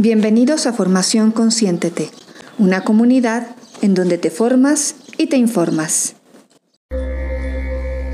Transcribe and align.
Bienvenidos 0.00 0.68
a 0.68 0.72
Formación 0.72 1.32
Consciéntete, 1.32 2.12
una 2.56 2.82
comunidad 2.82 3.48
en 3.82 3.94
donde 3.94 4.16
te 4.16 4.30
formas 4.30 4.94
y 5.16 5.26
te 5.26 5.38
informas. 5.38 6.14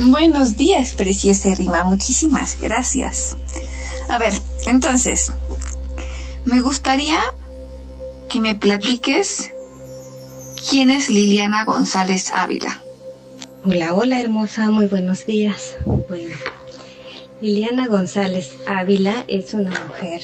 Buenos 0.01 0.57
días, 0.57 0.95
preciosa 0.95 1.55
Rima. 1.55 1.85
Muchísimas 1.85 2.57
gracias. 2.59 3.37
A 4.09 4.17
ver, 4.17 4.33
entonces, 4.67 5.31
me 6.47 6.63
gustaría 6.63 7.21
que 8.31 8.41
me 8.41 8.55
platiques 8.55 9.53
quién 10.71 10.89
es 10.89 11.11
Liliana 11.11 11.67
González 11.67 12.33
Ávila. 12.35 12.83
Hola, 13.63 13.93
hola 13.93 14.23
hermosa, 14.23 14.71
muy 14.71 14.87
buenos 14.87 15.27
días. 15.27 15.77
Bueno, 15.85 16.35
Liliana 17.43 17.89
González 17.89 18.55
Ávila 18.67 19.27
es 19.29 19.53
una 19.53 19.79
mujer 19.87 20.23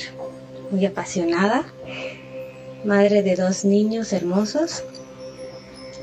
muy 0.71 0.87
apasionada, 0.87 1.65
madre 2.85 3.23
de 3.23 3.37
dos 3.37 3.65
niños 3.65 4.13
hermosos, 4.13 4.85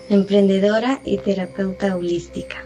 emprendedora 0.10 1.00
y 1.06 1.18
terapeuta 1.18 1.96
holística, 1.96 2.58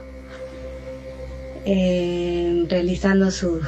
eh, 1.66 2.66
realizando 2.70 3.32
su, 3.32 3.62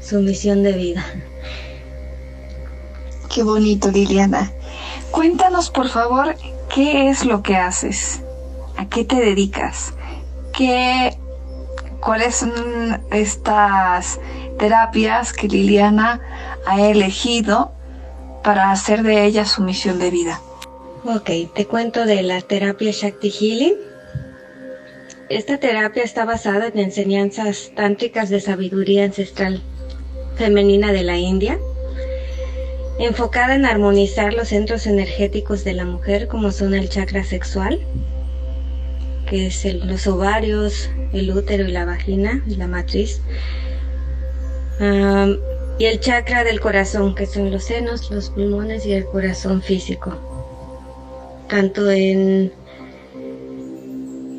su 0.00 0.20
misión 0.20 0.62
de 0.62 0.72
vida. 0.72 1.04
Qué 3.32 3.42
bonito, 3.42 3.90
Liliana. 3.90 4.52
Cuéntanos, 5.10 5.70
por 5.70 5.88
favor, 5.88 6.34
qué 6.74 7.08
es 7.08 7.24
lo 7.24 7.42
que 7.42 7.56
haces, 7.56 8.20
a 8.76 8.88
qué 8.88 9.04
te 9.04 9.16
dedicas, 9.16 9.94
qué, 10.56 11.16
cuáles 12.00 12.36
son 12.36 12.52
estas 13.10 14.18
terapias 14.58 15.32
que 15.32 15.48
Liliana 15.48 16.20
ha 16.66 16.80
elegido 16.88 17.72
para 18.42 18.70
hacer 18.70 19.02
de 19.02 19.24
ella 19.24 19.44
su 19.44 19.62
misión 19.62 19.98
de 19.98 20.10
vida. 20.10 20.40
Ok, 21.04 21.30
te 21.54 21.66
cuento 21.66 22.04
de 22.04 22.22
la 22.22 22.40
terapia 22.40 22.92
Shakti 22.92 23.30
Healing. 23.30 23.74
Esta 25.28 25.58
terapia 25.58 26.02
está 26.02 26.24
basada 26.24 26.68
en 26.68 26.78
enseñanzas 26.78 27.72
tántricas 27.74 28.28
de 28.28 28.40
sabiduría 28.40 29.04
ancestral 29.04 29.62
femenina 30.36 30.92
de 30.92 31.02
la 31.02 31.16
India, 31.18 31.58
enfocada 32.98 33.54
en 33.54 33.64
armonizar 33.64 34.34
los 34.34 34.48
centros 34.48 34.86
energéticos 34.86 35.64
de 35.64 35.72
la 35.72 35.84
mujer 35.84 36.28
como 36.28 36.52
son 36.52 36.74
el 36.74 36.88
chakra 36.88 37.24
sexual, 37.24 37.80
que 39.28 39.46
es 39.46 39.64
los 39.84 40.06
ovarios, 40.06 40.90
el 41.12 41.30
útero 41.30 41.64
y 41.66 41.72
la 41.72 41.84
vagina, 41.84 42.42
la 42.46 42.66
matriz, 42.66 43.20
y 45.78 45.86
el 45.86 46.00
chakra 46.00 46.44
del 46.44 46.60
corazón, 46.60 47.14
que 47.14 47.26
son 47.26 47.50
los 47.50 47.64
senos, 47.64 48.10
los 48.10 48.30
pulmones 48.30 48.86
y 48.86 48.92
el 48.92 49.04
corazón 49.04 49.62
físico, 49.62 50.16
tanto 51.48 51.90
en 51.90 52.52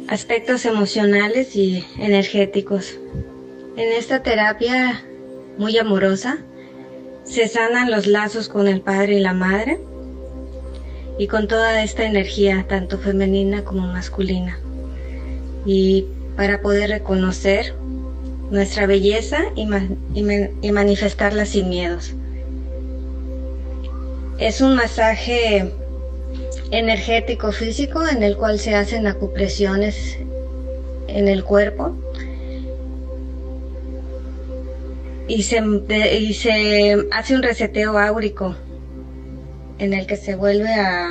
aspectos 0.07 0.65
emocionales 0.65 1.55
y 1.55 1.85
energéticos. 1.97 2.97
En 3.75 3.91
esta 3.91 4.21
terapia 4.21 5.03
muy 5.57 5.77
amorosa 5.77 6.37
se 7.23 7.47
sanan 7.47 7.89
los 7.89 8.05
lazos 8.05 8.49
con 8.49 8.67
el 8.67 8.81
padre 8.81 9.15
y 9.15 9.19
la 9.19 9.33
madre 9.33 9.79
y 11.17 11.27
con 11.27 11.47
toda 11.47 11.83
esta 11.83 12.05
energía, 12.05 12.65
tanto 12.67 12.97
femenina 12.97 13.63
como 13.63 13.87
masculina. 13.87 14.59
Y 15.65 16.05
para 16.35 16.61
poder 16.61 16.89
reconocer 16.89 17.75
nuestra 18.53 18.85
belleza 18.85 19.39
y, 19.55 19.65
manifestarla 20.71 21.45
sin 21.47 21.69
miedos. 21.69 22.13
Es 24.37 24.61
un 24.61 24.75
masaje 24.75 25.71
energético 26.69 27.51
físico 27.51 28.07
en 28.07 28.21
el 28.21 28.37
cual 28.37 28.59
se 28.59 28.75
hacen 28.75 29.07
acupresiones 29.07 30.19
en 31.07 31.27
el 31.27 31.43
cuerpo 31.43 31.97
y 35.27 35.41
se, 35.41 35.57
hace 37.11 37.35
un 37.35 37.41
reseteo 37.41 37.97
áurico 37.97 38.55
en 39.79 39.93
el 39.93 40.05
que 40.05 40.15
se 40.15 40.35
vuelve 40.35 40.73
a 40.75 41.09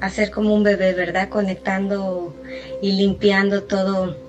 hacer 0.00 0.30
como 0.30 0.54
un 0.54 0.62
bebé, 0.62 0.92
¿verdad? 0.92 1.30
Conectando 1.30 2.34
y 2.82 2.92
limpiando 2.92 3.62
todo 3.62 4.25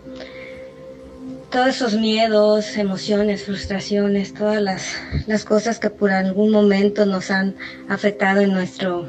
todos 1.50 1.68
esos 1.68 1.94
miedos, 1.96 2.78
emociones, 2.78 3.44
frustraciones, 3.44 4.34
todas 4.34 4.62
las, 4.62 5.46
cosas 5.46 5.80
que 5.80 5.90
por 5.90 6.12
algún 6.12 6.52
momento 6.52 7.06
nos 7.06 7.32
han 7.32 7.56
afectado 7.88 8.42
en 8.42 8.52
nuestro 8.52 9.08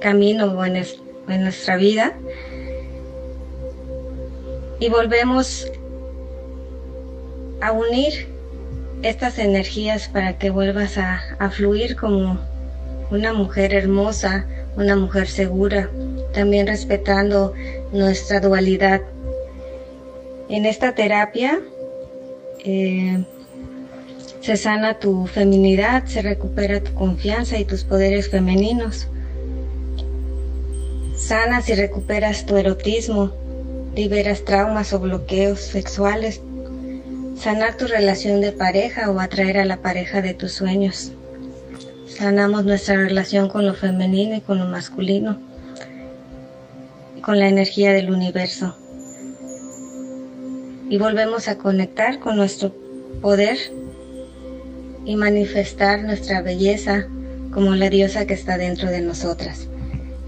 camino 0.00 0.46
o 0.46 0.64
en, 0.64 0.82
nuestra 1.42 1.76
vida. 1.76 2.14
Y 4.80 4.88
volvemos 4.88 5.70
a 7.60 7.70
unir 7.72 8.28
estas 9.02 9.38
energías 9.38 10.08
para 10.08 10.38
que 10.38 10.50
vuelvas 10.50 10.96
a, 10.96 11.50
fluir 11.50 11.96
como 11.96 12.40
una 13.10 13.34
mujer 13.34 13.74
hermosa, 13.74 14.46
una 14.76 14.96
mujer 14.96 15.28
segura, 15.28 15.90
también 16.32 16.66
respetando 16.66 17.52
nuestra 17.92 18.40
dualidad 18.40 19.02
en 20.52 20.66
esta 20.66 20.94
terapia 20.94 21.60
eh, 22.62 23.24
se 24.42 24.56
sana 24.58 24.98
tu 24.98 25.26
feminidad, 25.26 26.04
se 26.04 26.20
recupera 26.20 26.82
tu 26.82 26.92
confianza 26.92 27.58
y 27.58 27.64
tus 27.64 27.84
poderes 27.84 28.28
femeninos. 28.28 29.08
Sanas 31.16 31.70
y 31.70 31.74
recuperas 31.74 32.44
tu 32.44 32.56
erotismo, 32.58 33.32
liberas 33.96 34.44
traumas 34.44 34.92
o 34.92 35.00
bloqueos 35.00 35.58
sexuales, 35.58 36.42
sanar 37.34 37.78
tu 37.78 37.86
relación 37.86 38.42
de 38.42 38.52
pareja 38.52 39.10
o 39.10 39.20
atraer 39.20 39.56
a 39.56 39.64
la 39.64 39.78
pareja 39.78 40.20
de 40.20 40.34
tus 40.34 40.52
sueños. 40.52 41.12
Sanamos 42.06 42.66
nuestra 42.66 42.96
relación 42.96 43.48
con 43.48 43.64
lo 43.64 43.72
femenino 43.72 44.36
y 44.36 44.42
con 44.42 44.58
lo 44.58 44.66
masculino, 44.66 45.40
con 47.22 47.38
la 47.38 47.48
energía 47.48 47.94
del 47.94 48.10
universo 48.10 48.76
y 50.92 50.98
volvemos 50.98 51.48
a 51.48 51.56
conectar 51.56 52.18
con 52.18 52.36
nuestro 52.36 52.70
poder 53.22 53.56
y 55.06 55.16
manifestar 55.16 56.02
nuestra 56.02 56.42
belleza 56.42 57.08
como 57.50 57.74
la 57.74 57.88
diosa 57.88 58.26
que 58.26 58.34
está 58.34 58.58
dentro 58.58 58.90
de 58.90 59.00
nosotras. 59.00 59.68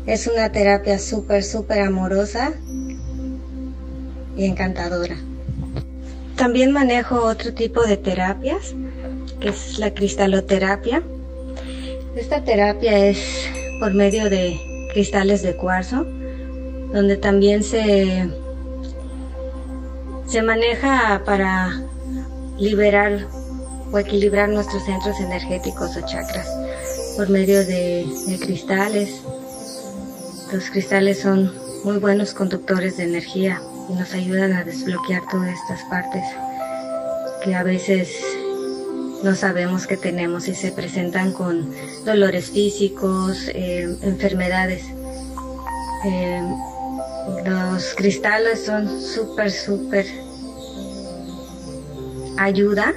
Es 0.06 0.26
una 0.26 0.52
terapia 0.52 0.98
súper, 0.98 1.44
súper 1.44 1.82
amorosa 1.82 2.54
y 4.38 4.46
encantadora. 4.46 5.16
También 6.34 6.72
manejo 6.72 7.16
otro 7.16 7.52
tipo 7.52 7.82
de 7.82 7.98
terapias, 7.98 8.74
que 9.40 9.50
es 9.50 9.78
la 9.78 9.92
cristaloterapia. 9.92 11.02
Esta 12.16 12.42
terapia 12.42 13.06
es 13.06 13.50
por 13.80 13.92
medio 13.92 14.30
de 14.30 14.58
cristales 14.94 15.42
de 15.42 15.56
cuarzo, 15.56 16.06
donde 16.90 17.18
también 17.18 17.62
se 17.62 18.30
se 20.26 20.42
maneja 20.42 21.22
para 21.24 21.82
liberar 22.58 23.26
o 23.92 23.98
equilibrar 23.98 24.48
nuestros 24.48 24.84
centros 24.84 25.20
energéticos 25.20 25.96
o 25.96 26.06
chakras 26.06 26.48
por 27.16 27.28
medio 27.30 27.64
de, 27.64 28.06
cristales. 28.40 29.22
Los 30.52 30.70
cristales 30.70 31.20
son 31.20 31.52
muy 31.84 31.98
buenos 31.98 32.34
conductores 32.34 32.96
de 32.96 33.04
energía 33.04 33.60
y 33.88 33.94
nos 33.94 34.12
ayudan 34.14 34.52
a 34.52 34.64
desbloquear 34.64 35.22
todas 35.30 35.50
estas 35.50 35.82
partes 35.88 36.24
que 37.42 37.54
a 37.54 37.62
veces 37.62 38.10
no 39.22 39.34
sabemos 39.34 39.86
que 39.86 39.96
tenemos 39.96 40.48
y 40.48 40.54
se 40.54 40.72
presentan 40.72 41.32
con 41.32 41.70
dolores 42.04 42.50
físicos, 42.50 43.48
eh, 43.48 43.96
enfermedades. 44.02 44.84
Eh, 46.04 46.42
los 47.44 47.94
cristales 47.94 48.64
son 48.64 49.00
súper, 49.00 49.50
súper 49.50 50.06
ayuda, 52.36 52.94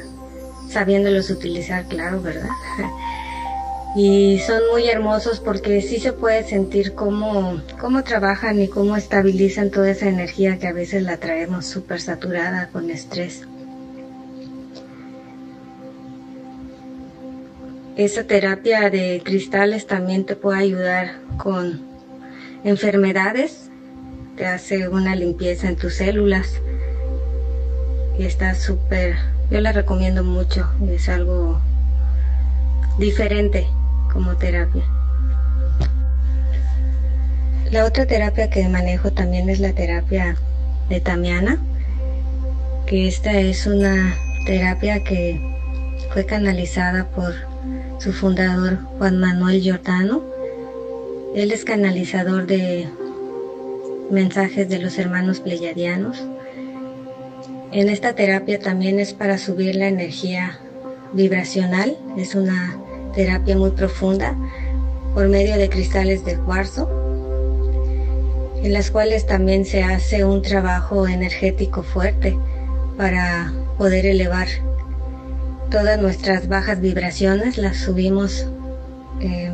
sabiéndolos 0.70 1.30
utilizar, 1.30 1.86
claro, 1.88 2.22
¿verdad? 2.22 2.50
y 3.96 4.40
son 4.46 4.62
muy 4.72 4.88
hermosos 4.88 5.40
porque 5.40 5.82
sí 5.82 6.00
se 6.00 6.14
puede 6.14 6.44
sentir 6.44 6.94
cómo, 6.94 7.62
cómo 7.80 8.04
trabajan 8.04 8.62
y 8.62 8.68
cómo 8.68 8.96
estabilizan 8.98 9.72
toda 9.72 9.90
esa 9.90 10.08
energía 10.08 10.60
que 10.60 10.68
a 10.68 10.74
veces 10.74 11.04
la 11.04 11.18
traemos 11.18 11.66
súper 11.66 12.02
saturada 12.02 12.70
con 12.70 12.90
estrés. 12.90 13.44
Esa 17.96 18.26
terapia 18.26 18.92
de 18.92 19.22
cristales 19.26 19.88
también 19.88 20.26
te 20.26 20.36
puede 20.36 20.60
ayudar 20.60 21.16
con 21.38 21.82
enfermedades, 22.64 23.67
te 24.38 24.46
hace 24.46 24.88
una 24.88 25.16
limpieza 25.16 25.68
en 25.68 25.76
tus 25.76 25.96
células 25.96 26.62
y 28.20 28.24
está 28.24 28.54
súper, 28.54 29.16
yo 29.50 29.60
la 29.62 29.72
recomiendo 29.72 30.24
mucho, 30.24 30.70
es 30.88 31.10
algo 31.10 31.60
diferente 33.00 33.68
como 34.14 34.38
terapia. 34.38 34.84
La 37.72 37.84
otra 37.84 38.06
terapia 38.06 38.50
que 38.50 38.68
manejo 38.70 39.12
también 39.12 39.50
es 39.50 39.60
la 39.60 39.74
terapia 39.74 40.38
de 40.88 41.02
Tamiana, 41.02 41.58
que 42.86 43.08
esta 43.08 43.40
es 43.40 43.66
una 43.66 44.16
terapia 44.46 45.04
que 45.04 45.42
fue 46.14 46.28
canalizada 46.28 47.06
por 47.10 47.34
su 47.98 48.14
fundador 48.14 48.78
Juan 49.00 49.20
Manuel 49.20 49.62
Giordano. 49.62 50.22
Él 51.36 51.52
es 51.52 51.66
canalizador 51.66 52.46
de 52.46 52.88
mensajes 54.12 54.70
de 54.70 54.80
los 54.80 54.98
hermanos 54.98 55.40
pleyadianos. 55.40 56.24
En 57.72 57.90
esta 57.90 58.14
terapia 58.14 58.60
también 58.60 59.00
es 59.00 59.14
para 59.14 59.38
subir 59.38 59.76
la 59.76 59.88
energía 59.88 60.60
vibracional, 61.14 61.98
es 62.18 62.36
una 62.36 62.78
terapia 63.14 63.58
muy 63.58 63.72
profunda 63.72 64.36
por 65.14 65.28
medio 65.28 65.58
de 65.58 65.70
cristales 65.70 66.24
de 66.26 66.38
cuarzo, 66.38 66.90
en 68.64 68.74
las 68.74 68.92
cuales 68.92 69.26
también 69.26 69.66
se 69.66 69.84
hace 69.84 70.24
un 70.24 70.42
trabajo 70.42 71.08
energético 71.08 71.84
fuerte 71.84 72.38
para 72.98 73.54
poder 73.78 74.06
elevar 74.06 74.48
todas 75.70 76.00
nuestras 76.00 76.48
bajas 76.48 76.80
vibraciones, 76.80 77.58
las 77.58 77.78
subimos 77.78 78.48
eh, 79.20 79.52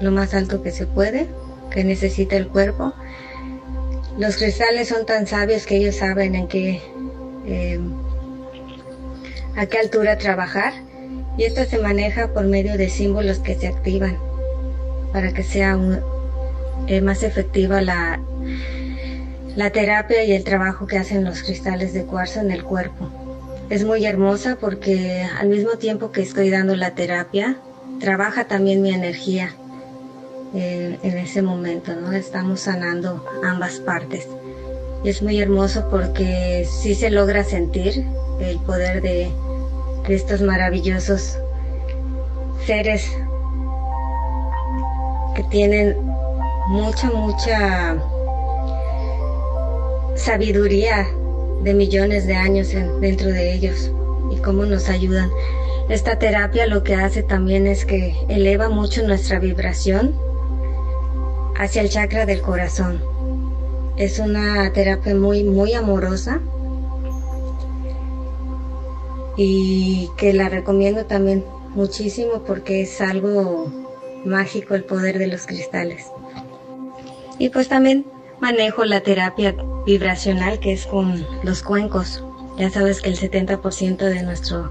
lo 0.00 0.10
más 0.10 0.34
alto 0.34 0.62
que 0.62 0.70
se 0.70 0.86
puede, 0.86 1.28
que 1.74 1.82
necesita 1.82 2.36
el 2.36 2.46
cuerpo. 2.46 2.94
Los 4.16 4.36
cristales 4.36 4.88
son 4.88 5.04
tan 5.06 5.26
sabios 5.26 5.66
que 5.66 5.76
ellos 5.76 5.96
saben 5.96 6.36
en 6.36 6.46
qué, 6.46 6.80
eh, 7.46 7.80
a 9.56 9.66
qué 9.66 9.78
altura 9.78 10.16
trabajar 10.16 10.72
y 11.36 11.42
esto 11.42 11.64
se 11.64 11.78
maneja 11.78 12.32
por 12.32 12.44
medio 12.44 12.78
de 12.78 12.88
símbolos 12.88 13.40
que 13.40 13.56
se 13.56 13.66
activan 13.66 14.16
para 15.12 15.32
que 15.32 15.42
sea 15.42 15.76
eh, 16.86 17.00
más 17.00 17.24
efectiva 17.24 17.80
la, 17.80 18.20
la 19.56 19.70
terapia 19.70 20.22
y 20.22 20.32
el 20.32 20.44
trabajo 20.44 20.86
que 20.86 20.98
hacen 20.98 21.24
los 21.24 21.42
cristales 21.42 21.92
de 21.92 22.04
cuarzo 22.04 22.38
en 22.38 22.52
el 22.52 22.62
cuerpo. 22.62 23.10
Es 23.68 23.84
muy 23.84 24.06
hermosa 24.06 24.58
porque 24.60 25.26
al 25.40 25.48
mismo 25.48 25.72
tiempo 25.72 26.12
que 26.12 26.22
estoy 26.22 26.50
dando 26.50 26.76
la 26.76 26.92
terapia, 26.94 27.56
trabaja 27.98 28.44
también 28.44 28.80
mi 28.80 28.92
energía 28.92 29.56
eh, 30.54 30.98
en 31.02 31.18
ese 31.18 31.42
momento, 31.42 31.94
¿no? 31.94 32.12
Estamos 32.12 32.60
sanando 32.60 33.24
ambas 33.42 33.80
partes. 33.80 34.28
Y 35.02 35.08
es 35.08 35.20
muy 35.20 35.40
hermoso 35.40 35.88
porque 35.90 36.66
sí 36.70 36.94
se 36.94 37.10
logra 37.10 37.42
sentir 37.42 38.06
el 38.40 38.58
poder 38.60 39.02
de, 39.02 39.30
de 40.06 40.14
estos 40.14 40.40
maravillosos 40.42 41.38
seres 42.66 43.10
que 45.34 45.42
tienen 45.44 45.96
mucha, 46.68 47.10
mucha 47.10 47.96
sabiduría 50.14 51.06
de 51.62 51.74
millones 51.74 52.26
de 52.26 52.34
años 52.36 52.68
dentro 53.00 53.28
de 53.28 53.54
ellos 53.54 53.90
y 54.30 54.36
cómo 54.36 54.64
nos 54.64 54.88
ayudan. 54.88 55.30
Esta 55.88 56.18
terapia 56.18 56.66
lo 56.66 56.82
que 56.82 56.94
hace 56.94 57.22
también 57.22 57.66
es 57.66 57.84
que 57.84 58.14
eleva 58.28 58.68
mucho 58.68 59.02
nuestra 59.02 59.38
vibración 59.38 60.23
hacia 61.56 61.82
el 61.82 61.90
chakra 61.90 62.26
del 62.26 62.40
corazón. 62.40 63.02
Es 63.96 64.18
una 64.18 64.72
terapia 64.72 65.14
muy, 65.14 65.44
muy 65.44 65.72
amorosa 65.74 66.40
y 69.36 70.10
que 70.16 70.32
la 70.32 70.48
recomiendo 70.48 71.06
también 71.06 71.44
muchísimo 71.74 72.42
porque 72.46 72.82
es 72.82 73.00
algo 73.00 73.70
mágico 74.24 74.74
el 74.74 74.84
poder 74.84 75.18
de 75.18 75.26
los 75.26 75.46
cristales. 75.46 76.06
Y 77.38 77.48
pues 77.50 77.68
también 77.68 78.06
manejo 78.40 78.84
la 78.84 79.00
terapia 79.00 79.54
vibracional 79.86 80.60
que 80.60 80.72
es 80.72 80.86
con 80.86 81.26
los 81.42 81.62
cuencos. 81.62 82.24
Ya 82.58 82.70
sabes 82.70 83.00
que 83.00 83.10
el 83.10 83.18
70% 83.18 83.96
de 83.96 84.22
nuestro 84.22 84.70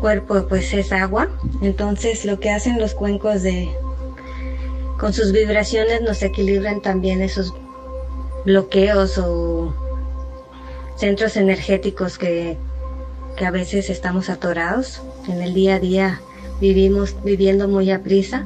cuerpo 0.00 0.46
pues 0.48 0.72
es 0.72 0.92
agua. 0.92 1.28
Entonces 1.60 2.24
lo 2.24 2.38
que 2.38 2.50
hacen 2.50 2.78
los 2.78 2.94
cuencos 2.94 3.42
de 3.42 3.68
con 4.98 5.12
sus 5.12 5.32
vibraciones 5.32 6.02
nos 6.02 6.22
equilibran 6.22 6.82
también 6.82 7.22
esos 7.22 7.54
bloqueos 8.44 9.16
o 9.18 9.74
centros 10.96 11.36
energéticos 11.36 12.18
que, 12.18 12.56
que 13.36 13.46
a 13.46 13.50
veces 13.50 13.90
estamos 13.90 14.28
atorados. 14.28 15.00
En 15.28 15.40
el 15.40 15.54
día 15.54 15.76
a 15.76 15.78
día 15.78 16.20
vivimos 16.60 17.14
viviendo 17.22 17.68
muy 17.68 17.90
a 17.92 18.02
prisa 18.02 18.44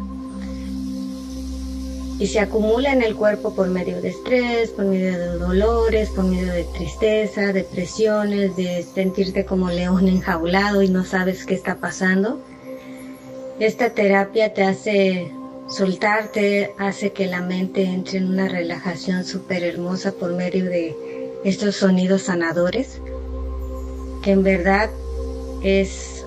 y 2.18 2.26
se 2.26 2.38
acumula 2.38 2.92
en 2.92 3.02
el 3.02 3.16
cuerpo 3.16 3.54
por 3.54 3.68
medio 3.68 4.02
de 4.02 4.10
estrés, 4.10 4.70
por 4.70 4.84
medio 4.84 5.18
de 5.18 5.38
dolores, 5.38 6.10
por 6.10 6.24
medio 6.24 6.52
de 6.52 6.64
tristeza, 6.64 7.52
depresiones, 7.52 8.54
de 8.56 8.82
sentirte 8.82 9.46
como 9.46 9.70
león 9.70 10.06
enjaulado 10.06 10.82
y 10.82 10.88
no 10.88 11.04
sabes 11.04 11.46
qué 11.46 11.54
está 11.54 11.76
pasando. 11.76 12.40
Esta 13.58 13.90
terapia 13.90 14.52
te 14.52 14.64
hace 14.64 15.32
soltarte, 15.68 16.74
hace 16.78 17.12
que 17.12 17.26
la 17.26 17.40
mente 17.40 17.84
entre 17.84 18.18
en 18.18 18.28
una 18.28 18.48
relajación 18.48 19.24
súper 19.24 19.64
hermosa 19.64 20.12
por 20.12 20.34
medio 20.34 20.64
de 20.64 20.96
estos 21.44 21.76
sonidos 21.76 22.22
sanadores, 22.22 23.00
que 24.22 24.30
en 24.32 24.42
verdad 24.42 24.90
es 25.62 26.24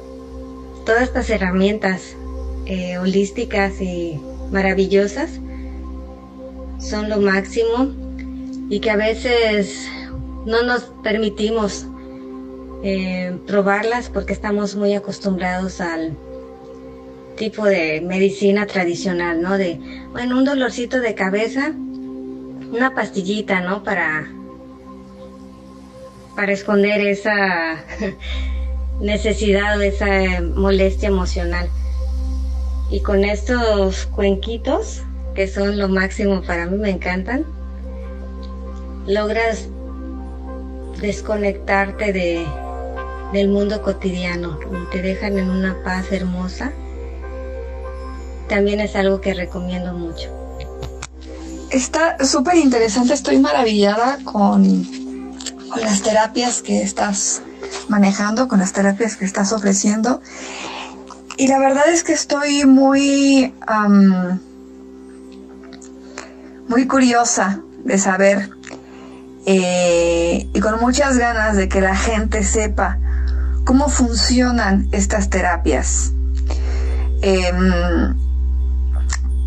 todas 0.85 1.03
estas 1.03 1.29
herramientas 1.29 2.15
eh, 2.65 2.97
holísticas 2.97 3.81
y 3.81 4.19
maravillosas 4.51 5.39
son 6.79 7.09
lo 7.09 7.19
máximo 7.19 7.91
y 8.69 8.79
que 8.79 8.91
a 8.91 8.95
veces 8.95 9.87
no 10.45 10.63
nos 10.63 10.83
permitimos 11.03 11.85
eh, 12.83 13.35
probarlas 13.47 14.09
porque 14.09 14.33
estamos 14.33 14.75
muy 14.75 14.93
acostumbrados 14.93 15.81
al 15.81 16.15
tipo 17.35 17.65
de 17.65 18.01
medicina 18.01 18.65
tradicional, 18.65 19.41
¿no? 19.41 19.57
De, 19.57 19.79
bueno, 20.11 20.37
un 20.37 20.45
dolorcito 20.45 20.99
de 20.99 21.15
cabeza, 21.15 21.71
una 21.71 22.93
pastillita, 22.95 23.61
¿no? 23.61 23.83
Para, 23.83 24.27
para 26.35 26.51
esconder 26.51 27.01
esa 27.01 27.83
necesidad 29.01 29.77
o 29.77 29.81
esa 29.81 30.41
molestia 30.41 31.07
emocional. 31.07 31.69
Y 32.89 33.01
con 33.01 33.25
estos 33.25 34.05
cuenquitos 34.07 35.03
que 35.33 35.47
son 35.47 35.77
lo 35.77 35.89
máximo 35.89 36.41
para 36.41 36.65
mí, 36.65 36.77
me 36.77 36.89
encantan, 36.89 37.45
logras 39.05 39.67
desconectarte 41.01 42.13
de, 42.13 42.45
del 43.33 43.49
mundo 43.49 43.81
cotidiano, 43.81 44.57
te 44.91 45.01
dejan 45.01 45.37
en 45.37 45.49
una 45.49 45.83
paz 45.83 46.11
hermosa. 46.11 46.71
También 48.49 48.79
es 48.79 48.95
algo 48.95 49.21
que 49.21 49.33
recomiendo 49.33 49.93
mucho. 49.93 50.29
Está 51.71 52.23
súper 52.23 52.55
interesante, 52.55 53.13
estoy 53.13 53.39
maravillada 53.39 54.19
con, 54.23 54.85
con, 55.69 55.81
las 55.81 56.01
terapias 56.03 56.61
que 56.61 56.81
estás 56.81 57.41
manejando, 57.89 58.47
con 58.47 58.59
las 58.59 58.71
terapias 58.71 59.17
que 59.17 59.25
estás 59.25 59.51
ofreciendo. 59.51 60.21
Y 61.37 61.47
la 61.47 61.59
verdad 61.59 61.89
es 61.89 62.03
que 62.03 62.13
estoy 62.13 62.65
muy 62.65 63.53
muy 66.67 66.87
curiosa 66.87 67.61
de 67.83 67.97
saber 67.97 68.49
eh, 69.45 70.49
y 70.53 70.59
con 70.59 70.79
muchas 70.79 71.17
ganas 71.17 71.55
de 71.55 71.69
que 71.69 71.81
la 71.81 71.95
gente 71.95 72.43
sepa 72.43 72.97
cómo 73.63 73.89
funcionan 73.89 74.87
estas 74.91 75.29
terapias. 75.29 76.13
Em, 77.21 78.15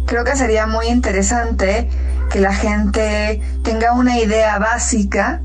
creo 0.08 0.24
que 0.24 0.34
sería 0.34 0.66
muy 0.66 0.86
interesante 0.86 1.88
que 2.30 2.40
la 2.40 2.52
gente 2.52 3.40
tenga 3.62 3.92
una 3.92 4.18
idea 4.18 4.58
básica 4.58 5.40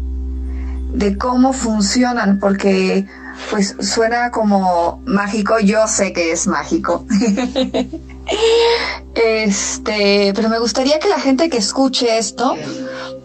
de 0.93 1.17
cómo 1.17 1.53
funcionan, 1.53 2.39
porque 2.39 3.05
pues 3.51 3.75
suena 3.79 4.31
como 4.31 5.01
mágico, 5.05 5.59
yo 5.59 5.87
sé 5.87 6.13
que 6.13 6.31
es 6.31 6.47
mágico. 6.47 7.05
Este, 9.15 10.31
pero 10.33 10.47
me 10.47 10.57
gustaría 10.57 10.97
que 10.97 11.09
la 11.09 11.19
gente 11.19 11.49
que 11.49 11.57
escuche 11.57 12.17
esto 12.17 12.55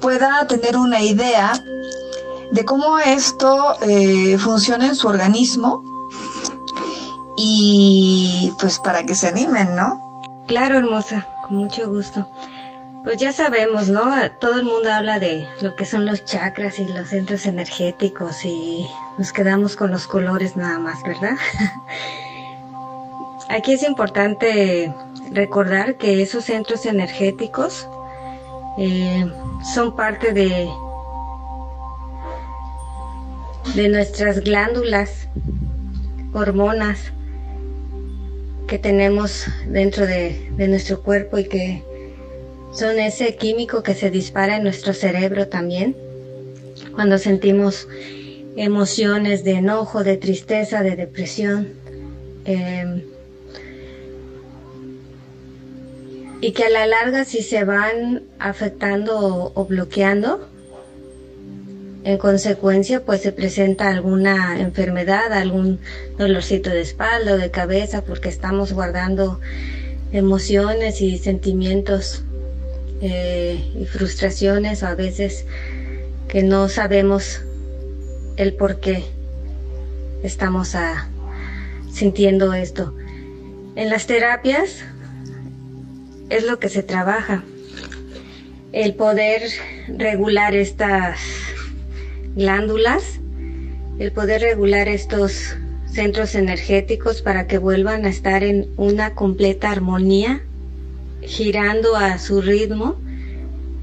pueda 0.01 0.45
tener 0.49 0.77
una 0.77 1.01
idea 1.01 1.53
de 2.51 2.65
cómo 2.65 2.99
esto 2.99 3.77
eh, 3.83 4.37
funciona 4.39 4.87
en 4.87 4.97
su 4.97 5.07
organismo 5.07 5.85
y 7.37 8.53
pues 8.59 8.81
para 8.81 9.07
que 9.07 9.15
se 9.15 9.29
animen, 9.29 9.77
¿no? 9.77 10.08
Claro, 10.49 10.79
hermosa, 10.79 11.27
con 11.43 11.59
mucho 11.59 11.91
gusto. 11.91 12.27
Pues 13.05 13.19
ya 13.19 13.33
sabemos, 13.33 13.91
¿no? 13.91 14.11
Todo 14.41 14.61
el 14.61 14.65
mundo 14.65 14.91
habla 14.91 15.19
de 15.19 15.47
lo 15.61 15.77
que 15.77 15.85
son 15.85 16.07
los 16.07 16.25
chakras 16.25 16.79
y 16.79 16.87
los 16.87 17.09
centros 17.11 17.45
energéticos 17.45 18.47
y 18.47 18.87
nos 19.19 19.31
quedamos 19.31 19.77
con 19.77 19.91
los 19.91 20.07
colores 20.07 20.57
nada 20.57 20.79
más, 20.79 21.03
¿verdad? 21.03 21.37
aquí 23.51 23.75
es 23.75 23.83
importante 23.83 24.95
recordar 25.33 25.97
que 25.97 26.23
esos 26.23 26.45
centros 26.47 26.87
energéticos 26.87 27.87
eh, 28.79 29.31
son 29.75 29.95
parte 29.97 30.33
de, 30.33 30.67
de 33.75 33.89
nuestras 33.91 34.41
glándulas, 34.41 35.29
hormonas 36.33 37.13
que 38.69 38.79
tenemos 38.79 39.47
dentro 39.67 40.07
de, 40.07 40.49
de 40.57 40.69
nuestro 40.69 41.03
cuerpo 41.03 41.39
y 41.39 41.45
que 41.45 41.83
son 42.73 43.01
ese 43.01 43.35
químico 43.35 43.83
que 43.83 43.95
se 43.95 44.11
dispara 44.11 44.57
en 44.59 44.63
nuestro 44.63 44.93
cerebro 44.93 45.49
también 45.49 45.97
cuando 46.95 47.19
sentimos 47.19 47.89
emociones 48.57 49.45
de 49.45 49.53
enojo, 49.53 50.03
de 50.03 50.17
tristeza, 50.17 50.83
de 50.83 50.97
depresión. 50.97 51.69
Em, 52.45 53.03
y 56.41 56.53
que 56.53 56.65
a 56.65 56.71
la 56.71 56.87
larga 56.87 57.25
si 57.25 57.43
se 57.43 57.65
van 57.65 58.23
afectando 58.39 59.53
o, 59.55 59.65
bloqueando, 59.65 60.49
en 62.09 62.17
consecuencia 62.17 63.05
pues 63.05 63.21
se 63.21 63.33
presenta 63.33 63.91
alguna 63.91 64.59
enfermedad, 64.61 65.31
algún 65.31 65.79
dolorcito 66.17 66.71
de 66.71 66.81
espalda 66.81 67.35
o 67.35 67.37
de 67.37 67.51
cabeza 67.51 68.01
porque 68.01 68.31
estamos 68.31 68.73
guardando 68.73 69.41
emociones 70.11 71.03
y 71.03 71.19
sentimientos 71.19 72.25
eh, 73.03 73.63
y 73.79 73.85
frustraciones 73.85 74.83
o 74.83 74.87
a 74.87 74.95
veces 74.95 75.45
que 76.29 76.43
no 76.43 76.71
sabemos 76.71 77.43
el 78.39 78.55
por 78.55 78.81
qué 78.81 79.05
estamos 80.23 80.75
a, 80.77 81.11
sintiendo 81.93 82.55
esto. 82.55 82.95
En 83.77 83.91
las 83.91 84.07
terapias 84.07 84.79
es 86.31 86.47
lo 86.47 86.59
que 86.59 86.71
se 86.71 86.83
trabaja, 86.83 87.45
el 88.73 88.95
poder 88.95 89.43
regular 89.89 90.55
estas 90.55 91.19
glándulas, 92.39 93.19
el 93.99 94.13
poder 94.13 94.41
regular 94.43 94.87
estos 94.87 95.57
centros 95.91 96.37
energéticos 96.37 97.21
para 97.21 97.49
que 97.49 97.59
vuelvan 97.59 98.05
a 98.05 98.11
estar 98.11 98.45
en 98.45 98.69
una 98.77 99.17
completa 99.17 99.73
armonía, 99.73 100.41
girando 101.21 101.97
a 101.97 102.17
su 102.19 102.41
ritmo 102.41 102.95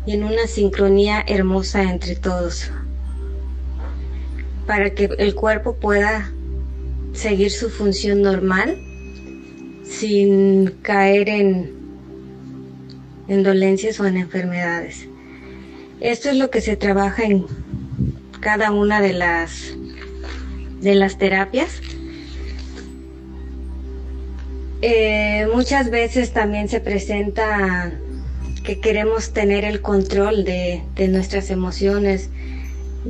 y 0.05 0.13
en 0.13 0.23
una 0.23 0.47
sincronía 0.47 1.21
hermosa 1.27 1.83
entre 1.83 2.15
todos, 2.15 2.71
para 4.65 4.91
que 4.91 5.09
el 5.17 5.35
cuerpo 5.35 5.75
pueda 5.75 6.31
seguir 7.11 7.51
su 7.51 7.69
función 7.69 8.21
normal 8.21 8.77
sin 9.83 10.71
caer 10.81 11.27
en, 11.27 11.73
en 13.27 13.43
dolencias 13.43 13.99
o 13.99 14.05
en 14.05 14.15
enfermedades. 14.15 15.09
Esto 15.99 16.29
es 16.29 16.37
lo 16.37 16.49
que 16.49 16.61
se 16.61 16.77
trabaja 16.77 17.23
en 17.23 17.45
cada 18.45 18.69
una 18.69 19.01
de 19.01 19.11
las 19.11 19.73
de 20.79 20.93
las 20.93 21.17
terapias. 21.17 21.81
Eh, 24.83 25.47
muchas 25.51 25.89
veces 25.89 26.31
también 26.31 26.69
se 26.69 26.79
presenta 26.79 27.91
que 28.63 28.79
queremos 28.79 29.33
tener 29.33 29.65
el 29.65 29.81
control 29.81 30.43
de, 30.43 30.83
nuestras 31.09 31.49
emociones, 31.49 32.29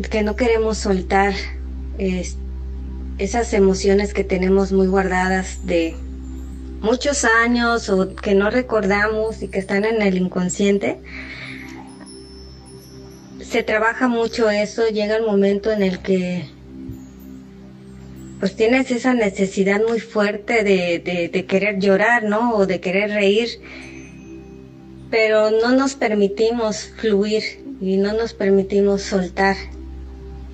que 0.10 0.24
no 0.24 0.38
queremos 0.38 0.77
soltar 0.77 1.34
esas 3.18 3.51
emociones 3.51 4.13
que 4.13 4.24
tenemos 4.24 4.72
muy 4.72 4.88
guardadas 4.88 5.65
de 5.65 5.96
muchos 6.80 7.25
años 7.25 7.89
o 7.89 8.15
que 8.15 8.36
no 8.36 8.50
recordamos 8.50 9.44
y 9.44 9.50
que 9.50 9.60
están 9.60 9.84
en 9.84 10.01
el 10.01 10.15
inconsciente. 10.15 11.01
Se 13.50 13.64
trabaja 13.64 14.08
mucho 14.08 14.50
eso, 14.50 14.88
llega 14.90 15.16
el 15.16 15.24
momento 15.24 15.72
en 15.72 15.84
el 15.84 16.00
que 16.00 16.46
pues 18.40 18.56
tienes 18.56 18.92
esa 18.92 19.14
necesidad 19.14 19.82
muy 19.88 20.00
fuerte 20.00 20.64
de, 20.64 21.30
de 21.32 21.46
querer 21.46 21.80
llorar, 21.80 22.24
¿no? 22.24 22.54
O 22.56 22.66
de 22.66 22.82
querer 22.82 23.12
reír 23.12 23.50
pero 25.10 25.50
no 25.50 25.72
nos 25.72 25.96
permitimos 25.96 26.92
fluir 26.98 27.44
y 27.80 27.98
no 27.98 28.12
nos 28.12 28.34
permitimos 28.34 29.02
soltar. 29.02 29.56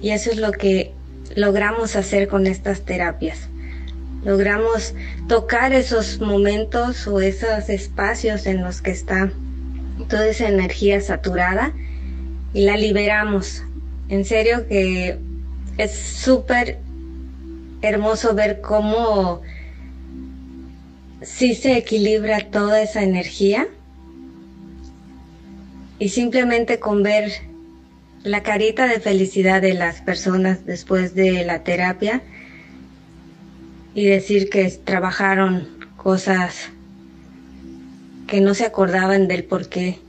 Y 0.02 0.12
eso 0.12 0.30
es 0.30 0.38
lo 0.38 0.52
que 0.52 0.94
logramos 1.36 1.96
hacer 1.96 2.28
con 2.28 2.46
estas 2.48 2.82
terapias. 2.82 3.50
Logramos 4.24 4.94
tocar 5.28 5.74
esos 5.74 6.20
momentos 6.20 7.08
o 7.08 7.22
esos 7.22 7.70
espacios 7.70 8.46
en 8.46 8.64
los 8.64 8.84
que 8.84 8.92
está 8.92 9.32
toda 10.10 10.28
esa 10.28 10.48
energía 10.48 11.02
saturada 11.02 11.74
y 12.54 12.62
la 12.66 12.78
liberamos. 12.78 13.64
En 14.10 14.26
serio 14.26 14.68
que 14.68 15.18
es 15.78 15.92
súper 15.92 16.80
hermoso 17.82 18.36
ver 18.36 18.62
cómo 18.62 19.42
si 21.22 21.56
se 21.56 21.78
equilibra 21.78 22.40
toda 22.52 22.82
esa 22.82 23.04
energía 23.04 23.68
y 26.00 26.10
simplemente 26.10 26.80
con 26.80 27.04
ver 27.04 27.32
la 28.24 28.44
carita 28.44 28.88
de 28.88 29.00
felicidad 29.00 29.62
de 29.62 29.74
las 29.74 30.02
personas 30.02 30.66
después 30.66 31.16
de 31.16 31.44
la 31.44 31.64
terapia 31.64 32.22
y 33.94 34.06
decir 34.06 34.50
que 34.50 34.70
trabajaron 34.70 35.68
cosas 35.98 36.70
que 38.28 38.42
no 38.42 38.54
se 38.54 38.66
acordaban 38.66 39.28
del 39.28 39.44
por 39.44 39.68
qué 39.68 40.00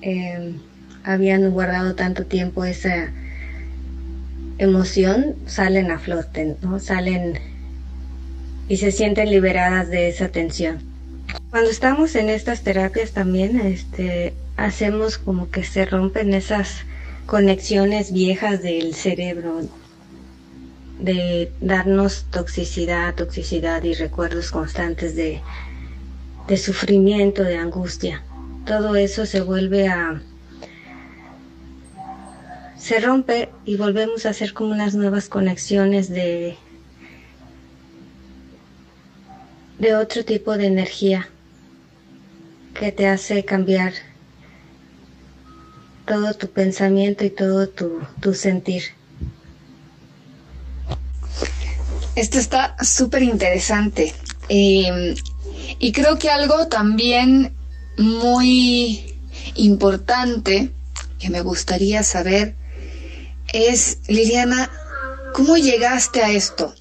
em, 0.00 0.58
habían 1.04 1.50
guardado 1.50 1.94
tanto 1.94 2.24
tiempo 2.26 2.64
esa 2.64 3.10
emoción, 4.58 5.36
salen 5.46 5.90
a 5.90 5.98
flote, 5.98 6.56
¿no? 6.62 6.78
Salen 6.78 7.38
y 8.68 8.76
se 8.76 8.92
sienten 8.92 9.30
liberadas 9.30 9.88
de 9.88 10.08
esa 10.08 10.28
tensión. 10.28 10.78
Cuando 11.50 11.70
estamos 11.70 12.14
en 12.14 12.28
estas 12.28 12.62
terapias 12.62 13.12
también, 13.12 13.60
este, 13.60 14.34
hacemos 14.56 15.18
como 15.18 15.50
que 15.50 15.64
se 15.64 15.84
rompen 15.84 16.32
esas 16.34 16.82
conexiones 17.26 18.12
viejas 18.12 18.62
del 18.62 18.94
cerebro 18.94 19.62
de 20.98 21.52
darnos 21.60 22.26
toxicidad, 22.30 23.14
toxicidad 23.14 23.82
y 23.82 23.94
recuerdos 23.94 24.50
constantes 24.50 25.16
de, 25.16 25.40
de 26.46 26.56
sufrimiento, 26.56 27.42
de 27.42 27.56
angustia. 27.56 28.22
Todo 28.66 28.96
eso 28.96 29.26
se 29.26 29.40
vuelve 29.40 29.88
a... 29.88 30.22
se 32.82 32.98
rompe 32.98 33.48
y 33.64 33.76
volvemos 33.76 34.26
a 34.26 34.30
hacer 34.30 34.52
como 34.52 34.72
unas 34.72 34.96
nuevas 34.96 35.28
conexiones 35.28 36.08
de 36.08 36.56
de 39.78 39.94
otro 39.94 40.24
tipo 40.24 40.56
de 40.56 40.66
energía 40.66 41.28
que 42.74 42.90
te 42.90 43.06
hace 43.06 43.44
cambiar 43.44 43.92
todo 46.06 46.34
tu 46.34 46.48
pensamiento 46.48 47.24
y 47.24 47.30
todo 47.30 47.68
tu, 47.68 48.34
sentir. 48.34 48.82
Esto 52.16 52.38
está 52.38 52.76
súper 52.82 53.22
interesante. 53.22 54.12
Em, 54.48 55.14
y 55.78 55.92
creo 55.92 56.18
que 56.18 56.30
algo 56.30 56.66
también 56.66 57.52
muy 57.96 59.16
importante 59.54 60.70
que 61.18 61.30
me 61.30 61.42
gustaría 61.42 62.02
saber 62.02 62.56
es, 63.52 63.98
Liliana, 64.08 64.70
¿cómo 65.34 65.56
llegaste 65.56 66.22
a 66.22 66.30
esto? 66.30 66.74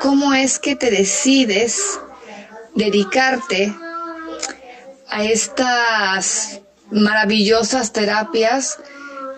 ¿Cómo 0.00 0.34
es 0.34 0.58
que 0.58 0.76
te 0.76 0.90
decides 0.90 1.98
dedicarte 2.74 3.74
a 5.08 5.24
estas 5.24 6.60
maravillosas 6.90 7.92
terapias 7.92 8.78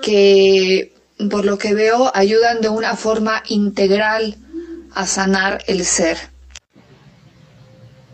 que, 0.03 0.93
por 1.31 1.45
lo 1.45 1.59
que 1.59 1.75
veo, 1.75 2.11
ayudan 2.15 2.61
de 2.61 2.69
una 2.69 2.97
forma 2.97 3.43
integral 3.49 4.37
a 4.95 5.07
sanar 5.07 5.63
el 5.67 5.85
ser. 5.85 6.19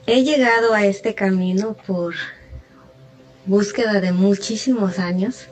He 0.06 0.22
llegado 0.22 0.74
a 0.74 0.84
este 0.84 1.14
camino 1.14 1.76
por 1.86 2.14
búsqueda 3.44 4.00
de 4.00 4.12
muchísimos 4.12 4.98
años. 4.98 5.46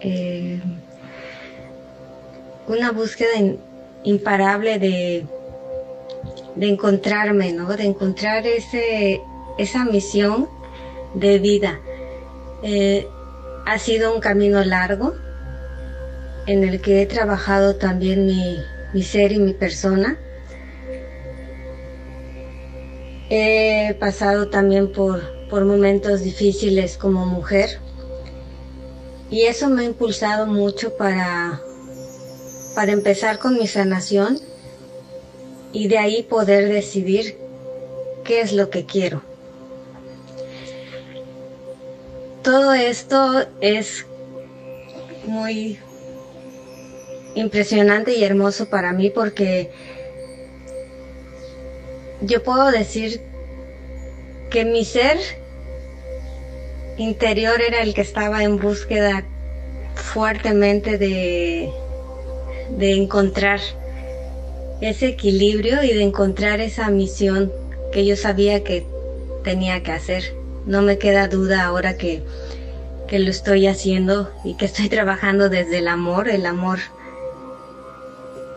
Eh, 0.00 0.60
una 2.72 2.92
búsqueda 2.92 3.30
imparable 4.04 4.78
de, 4.78 5.26
de 6.54 6.68
encontrarme, 6.68 7.52
¿no? 7.52 7.68
De 7.76 7.84
encontrar 7.84 8.46
ese, 8.46 9.20
esa 9.58 9.84
misión 9.84 10.48
de 11.14 11.38
vida. 11.38 11.80
Eh, 12.62 13.06
ha 13.66 13.78
sido 13.78 14.14
un 14.14 14.20
camino 14.20 14.62
largo 14.64 15.14
en 16.46 16.64
el 16.64 16.80
que 16.80 17.02
he 17.02 17.06
trabajado 17.06 17.76
también 17.76 18.26
mi, 18.26 19.02
ser 19.02 19.32
y 19.32 19.38
mi 19.38 19.52
persona. 19.52 20.18
He 23.30 23.94
pasado 23.98 24.48
también 24.48 24.92
por, 24.92 25.48
por 25.48 25.64
momentos 25.64 26.22
difíciles 26.22 26.98
como 26.98 27.24
mujer 27.24 27.78
y 29.30 29.44
eso 29.44 29.70
me 29.70 29.82
ha 29.82 29.84
impulsado 29.86 30.46
mucho 30.46 30.94
para, 30.96 31.62
para 32.74 32.92
empezar 32.92 33.38
con 33.38 33.58
mi 33.58 33.66
sanación 33.66 34.38
y 35.72 35.88
de 35.88 35.98
ahí 35.98 36.22
poder 36.22 36.68
decidir 36.68 37.36
qué 38.24 38.40
es 38.40 38.52
lo 38.52 38.70
que 38.70 38.84
quiero. 38.84 39.22
Todo 42.42 42.72
esto 42.74 43.46
es 43.60 44.06
muy 45.24 45.78
impresionante 47.34 48.14
y 48.14 48.24
hermoso 48.24 48.68
para 48.68 48.92
mí 48.92 49.10
porque 49.10 49.70
yo 52.20 52.42
puedo 52.42 52.70
decir 52.70 53.20
que 54.50 54.64
mi 54.64 54.84
ser 54.84 55.18
interior 56.98 57.60
era 57.62 57.82
el 57.82 57.94
que 57.94 58.02
estaba 58.02 58.42
en 58.42 58.58
búsqueda 58.58 59.24
fuertemente 59.94 60.98
de, 60.98 61.72
de 62.78 62.92
encontrar 62.92 63.60
ese 64.80 65.08
equilibrio 65.08 65.82
y 65.82 65.92
de 65.92 66.02
encontrar 66.02 66.60
esa 66.60 66.90
misión 66.90 67.52
que 67.92 68.04
yo 68.04 68.16
sabía 68.16 68.64
que 68.64 68.86
tenía 69.44 69.82
que 69.82 69.92
hacer. 69.92 70.34
No 70.66 70.82
me 70.82 70.98
queda 70.98 71.28
duda 71.28 71.64
ahora 71.64 71.96
que, 71.96 72.22
que 73.08 73.18
lo 73.18 73.30
estoy 73.30 73.66
haciendo 73.66 74.30
y 74.44 74.54
que 74.56 74.64
estoy 74.64 74.88
trabajando 74.90 75.48
desde 75.48 75.78
el 75.78 75.88
amor, 75.88 76.28
el 76.28 76.46
amor 76.46 76.78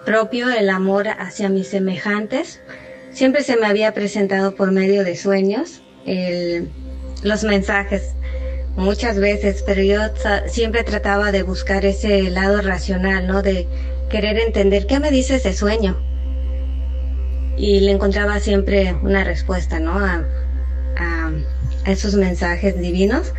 propio, 0.06 0.50
el 0.50 0.70
amor 0.70 1.08
hacia 1.08 1.50
mis 1.50 1.68
semejantes. 1.68 2.62
Siempre 3.12 3.44
se 3.44 3.58
me 3.58 3.68
había 3.68 3.94
presentado 3.94 4.56
por 4.56 4.72
medio 4.72 5.04
de 5.04 5.16
sueños 5.16 5.82
los 7.24 7.44
mensajes, 7.44 8.14
muchas 8.76 9.20
veces, 9.20 9.64
pero 9.66 9.82
yo 9.82 10.00
siempre 10.48 10.84
trataba 10.84 11.32
de 11.32 11.44
buscar 11.44 11.86
ese 11.86 12.30
lado 12.30 12.62
racional, 12.62 13.28
¿no? 13.28 13.42
De 13.42 13.68
querer 14.10 14.38
entender 14.40 14.88
qué 14.88 15.00
me 15.00 15.12
dice 15.12 15.36
ese 15.36 15.54
sueño. 15.54 15.98
Y 17.58 17.80
le 17.80 17.92
encontraba 17.92 18.40
siempre 18.40 18.96
una 19.02 19.24
respuesta, 19.24 19.80
¿no? 19.80 19.98
A, 19.98 20.24
esos 21.86 22.16
mensajes 22.16 22.80
divinos. 22.80 23.34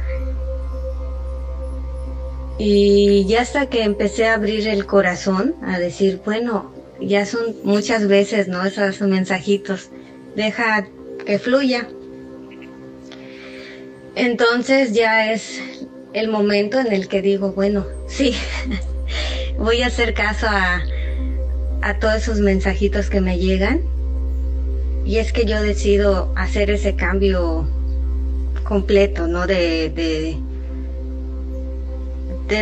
Y 2.58 3.26
ya 3.26 3.42
hasta 3.42 3.66
que 3.66 3.82
empecé 3.82 4.28
a 4.28 4.34
abrir 4.34 4.68
el 4.68 4.86
corazón, 4.86 5.56
a 5.62 5.80
decir, 5.80 6.20
bueno, 6.24 6.72
ya 7.00 7.26
son 7.26 7.56
muchas 7.64 8.06
veces, 8.06 8.46
¿no? 8.46 8.64
Esos 8.64 9.00
mensajitos, 9.00 9.90
deja 10.36 10.86
que 11.26 11.38
fluya. 11.40 11.88
Entonces 14.14 14.92
ya 14.92 15.32
es 15.32 15.60
el 16.12 16.28
momento 16.28 16.80
en 16.80 16.92
el 16.92 17.08
que 17.08 17.20
digo, 17.20 17.52
bueno, 17.52 17.84
sí, 18.06 18.34
voy 19.58 19.82
a 19.82 19.86
hacer 19.86 20.14
caso 20.14 20.46
a, 20.48 20.82
a 21.82 21.98
todos 21.98 22.14
esos 22.16 22.40
mensajitos 22.40 23.10
que 23.10 23.20
me 23.20 23.38
llegan. 23.38 23.82
Y 25.04 25.18
es 25.18 25.32
que 25.32 25.44
yo 25.44 25.62
decido 25.62 26.32
hacer 26.36 26.70
ese 26.70 26.96
cambio 26.96 27.68
completo, 28.64 29.28
¿no? 29.28 29.46
De, 29.46 29.90
de, 29.90 30.36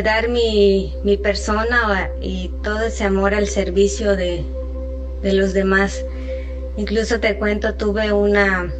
dar 0.03 0.29
mi, 0.29 0.93
mi 1.05 1.17
persona 1.17 2.11
y 2.21 2.51
todo 2.63 2.83
ese 2.83 3.05
amor 3.05 3.35
al 3.35 3.47
servicio 3.47 4.17
de, 4.17 4.45
de 5.23 5.33
los 5.33 5.55
demás. 5.55 6.05
Incluso 6.77 7.21
te 7.21 7.39
cuento, 7.39 7.75
tuve 7.75 8.13
una, 8.13 8.71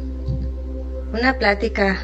una 1.13 1.39
plática 1.39 1.97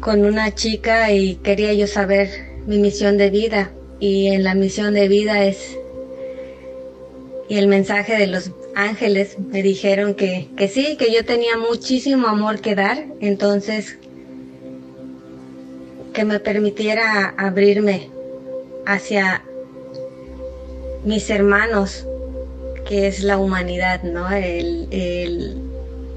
con 0.00 0.24
una 0.24 0.54
chica 0.54 1.12
y 1.12 1.34
quería 1.36 1.74
yo 1.74 1.86
saber 1.86 2.47
mi 2.68 2.78
misión 2.78 3.16
de 3.16 3.30
vida. 3.30 3.72
Y 3.98 4.28
en 4.28 4.44
la 4.44 4.54
misión 4.54 4.94
de 4.94 5.08
vida 5.08 5.44
es, 5.44 5.76
y 7.48 7.56
el 7.56 7.66
mensaje 7.66 8.16
de 8.16 8.28
los 8.28 8.52
ángeles 8.76 9.38
me 9.40 9.62
dijeron 9.62 10.14
que, 10.14 10.48
que 10.56 10.68
sí, 10.68 10.96
que 10.96 11.12
yo 11.12 11.24
tenía 11.24 11.56
muchísimo 11.56 12.28
amor 12.28 12.60
que 12.60 12.76
dar, 12.76 13.06
entonces 13.20 13.98
que 16.12 16.24
me 16.24 16.38
permitiera 16.38 17.34
abrirme 17.38 18.10
hacia 18.86 19.42
mis 21.04 21.30
hermanos, 21.30 22.06
que 22.86 23.06
es 23.06 23.22
la 23.22 23.38
humanidad, 23.38 24.02
¿no? 24.02 24.30
El, 24.30 24.88
el, 24.90 25.56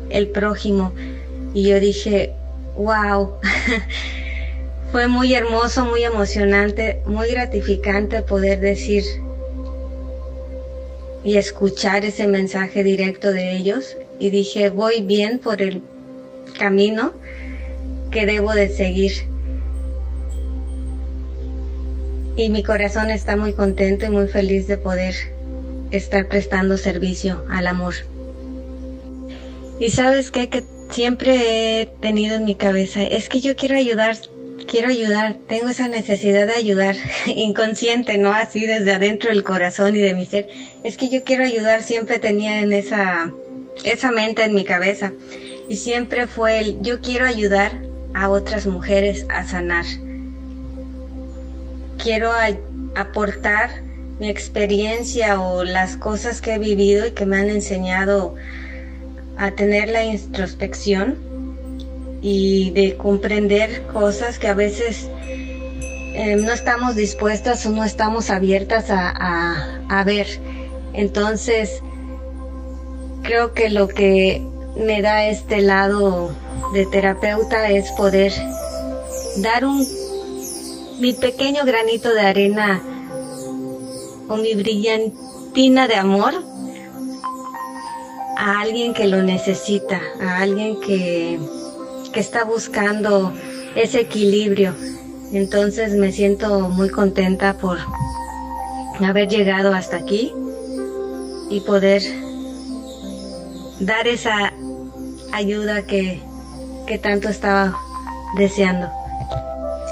el 0.09 0.27
prójimo. 0.29 0.91
Y 1.53 1.69
yo 1.69 1.79
dije, 1.79 2.33
wow, 2.75 3.35
fue 4.91 5.07
muy 5.07 5.33
hermoso, 5.33 5.85
muy 5.85 6.03
emocionante, 6.03 7.01
muy 7.05 7.29
gratificante 7.29 8.21
poder 8.21 8.59
decir 8.59 9.03
y 11.23 11.37
escuchar 11.37 12.03
ese 12.05 12.27
mensaje 12.27 12.83
directo 12.83 13.31
de 13.31 13.55
ellos. 13.55 13.97
Y 14.19 14.29
dije, 14.29 14.69
voy 14.69 15.01
bien 15.01 15.39
por 15.39 15.61
el 15.61 15.81
camino 16.57 17.13
que 18.11 18.25
debo 18.25 18.53
de 18.53 18.69
seguir 18.69 19.31
y 22.35 22.49
mi 22.49 22.63
corazón 22.63 23.09
está 23.09 23.35
muy 23.35 23.53
contento 23.53 24.05
y 24.05 24.09
muy 24.09 24.27
feliz 24.27 24.67
de 24.67 24.77
poder 24.77 25.13
estar 25.91 26.27
prestando 26.27 26.77
servicio 26.77 27.45
al 27.49 27.67
amor. 27.67 27.93
Y 29.79 29.89
sabes 29.89 30.31
qué, 30.31 30.49
que 30.49 30.63
siempre 30.89 31.81
he 31.81 31.85
tenido 31.85 32.35
en 32.35 32.45
mi 32.45 32.55
cabeza, 32.55 33.03
es 33.03 33.29
que 33.29 33.41
yo 33.41 33.55
quiero 33.55 33.75
ayudar, 33.75 34.17
quiero 34.71 34.87
ayudar, 34.87 35.35
tengo 35.47 35.67
esa 35.69 35.89
necesidad 35.89 36.47
de 36.47 36.53
ayudar, 36.53 36.95
inconsciente, 37.27 38.17
¿no? 38.17 38.31
Así 38.31 38.65
desde 38.65 38.93
adentro 38.93 39.29
del 39.29 39.43
corazón 39.43 39.95
y 39.95 39.99
de 39.99 40.15
mi 40.15 40.25
ser, 40.25 40.47
es 40.83 40.95
que 40.95 41.09
yo 41.09 41.23
quiero 41.23 41.43
ayudar, 41.43 41.83
siempre 41.83 42.19
tenía 42.19 42.61
en 42.61 42.71
esa, 42.71 43.31
esa 43.83 44.11
mente 44.11 44.45
en 44.45 44.55
mi 44.55 44.63
cabeza. 44.63 45.11
Y 45.67 45.75
siempre 45.75 46.25
fue 46.25 46.59
el, 46.59 46.81
yo 46.81 47.01
quiero 47.01 47.25
ayudar 47.25 47.73
a 48.13 48.29
otras 48.29 48.65
mujeres 48.65 49.25
a 49.29 49.45
sanar 49.45 49.85
quiero 52.01 52.31
aportar 52.95 53.69
mi 54.19 54.29
experiencia 54.29 55.39
o 55.39 55.63
las 55.63 55.97
cosas 55.97 56.41
que 56.41 56.55
he 56.55 56.59
vivido 56.59 57.05
y 57.05 57.11
que 57.11 57.25
me 57.25 57.37
han 57.37 57.49
enseñado 57.49 58.35
a 59.37 59.51
tener 59.51 59.89
la 59.89 60.03
introspección 60.03 61.17
y 62.21 62.71
de 62.71 62.95
comprender 62.97 63.87
cosas 63.87 64.37
que 64.37 64.47
a 64.47 64.53
veces 64.53 65.09
eh, 66.13 66.35
no 66.35 66.51
estamos 66.51 66.95
dispuestas 66.95 67.65
o 67.65 67.71
no 67.71 67.83
estamos 67.83 68.29
abiertas 68.29 68.85
a 68.89 70.03
ver. 70.05 70.27
Entonces, 70.93 71.81
creo 73.23 73.53
que 73.53 73.69
lo 73.69 73.87
que 73.87 74.41
me 74.75 75.01
da 75.01 75.27
este 75.27 75.61
lado 75.61 76.31
de 76.73 76.85
terapeuta 76.85 77.69
es 77.69 77.91
poder 77.91 78.31
dar 79.37 79.65
un 79.65 79.85
mi 80.99 81.13
pequeño 81.13 81.65
granito 81.65 82.13
de 82.13 82.21
arena 82.21 82.81
o 84.27 84.37
mi 84.37 84.53
brillantina 84.53 85.87
de 85.87 85.95
amor 85.95 86.33
a 88.37 88.61
alguien 88.61 88.93
que 88.93 89.07
lo 89.07 89.23
necesita, 89.23 89.99
a 90.21 90.37
alguien 90.37 90.79
que, 90.79 91.39
que 92.13 92.19
está 92.19 92.43
buscando 92.43 93.33
ese 93.75 94.01
equilibrio. 94.01 94.75
Entonces 95.33 95.93
me 95.93 96.11
siento 96.11 96.69
muy 96.69 96.89
contenta 96.89 97.53
por 97.53 97.77
haber 99.03 99.29
llegado 99.29 99.73
hasta 99.73 99.97
aquí 99.97 100.33
y 101.49 101.61
poder 101.61 102.01
dar 103.79 104.07
esa 104.07 104.53
ayuda 105.31 105.83
que, 105.83 106.21
que 106.85 106.97
tanto 106.97 107.29
estaba 107.29 107.77
deseando. 108.37 108.89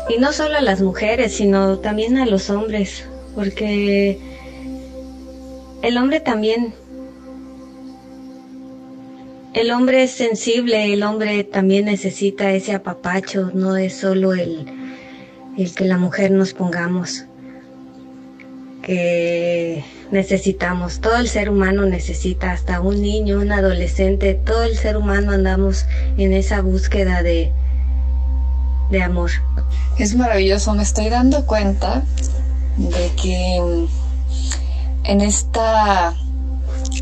Y 0.09 0.19
no 0.19 0.33
solo 0.33 0.57
a 0.57 0.61
las 0.61 0.81
mujeres, 0.81 1.35
sino 1.35 1.79
también 1.79 2.17
a 2.17 2.25
los 2.25 2.49
hombres, 2.49 3.05
porque 3.35 4.19
el 5.81 5.97
hombre 5.97 6.19
también, 6.19 6.73
el 9.53 9.71
hombre 9.71 10.03
es 10.03 10.11
sensible, 10.11 10.93
el 10.93 11.03
hombre 11.03 11.43
también 11.43 11.85
necesita 11.85 12.51
ese 12.53 12.73
apapacho, 12.73 13.51
no 13.53 13.77
es 13.77 13.95
solo 13.95 14.33
el, 14.33 14.65
el 15.57 15.73
que 15.73 15.85
la 15.85 15.97
mujer 15.97 16.31
nos 16.31 16.53
pongamos, 16.53 17.25
que 18.83 19.83
necesitamos, 20.11 20.99
todo 20.99 21.17
el 21.17 21.27
ser 21.27 21.49
humano 21.49 21.85
necesita, 21.85 22.51
hasta 22.51 22.79
un 22.79 23.01
niño, 23.01 23.39
un 23.39 23.51
adolescente, 23.51 24.35
todo 24.35 24.63
el 24.63 24.77
ser 24.77 24.97
humano 24.97 25.31
andamos 25.31 25.85
en 26.17 26.33
esa 26.33 26.61
búsqueda 26.61 27.23
de, 27.23 27.51
de 28.91 29.01
amor. 29.01 29.31
Es 29.97 30.15
maravilloso, 30.15 30.73
me 30.75 30.83
estoy 30.83 31.09
dando 31.09 31.45
cuenta 31.45 32.03
de 32.77 33.11
que 33.21 33.87
en 35.03 35.21
esta 35.21 36.15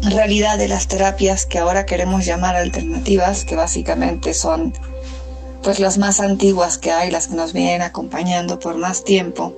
realidad 0.03 0.57
de 0.57 0.67
las 0.67 0.88
terapias 0.88 1.45
que 1.45 1.60
ahora 1.60 1.86
queremos 1.86 2.25
llamar 2.25 2.55
alternativas, 2.55 3.45
que 3.45 3.55
básicamente 3.55 4.33
son 4.33 4.73
pues 5.63 5.79
las 5.79 5.97
más 5.97 6.19
antiguas 6.19 6.77
que 6.77 6.91
hay, 6.91 7.12
las 7.12 7.27
que 7.27 7.36
nos 7.36 7.53
vienen 7.53 7.81
acompañando 7.81 8.60
por 8.60 8.77
más 8.77 9.03
tiempo, 9.03 9.53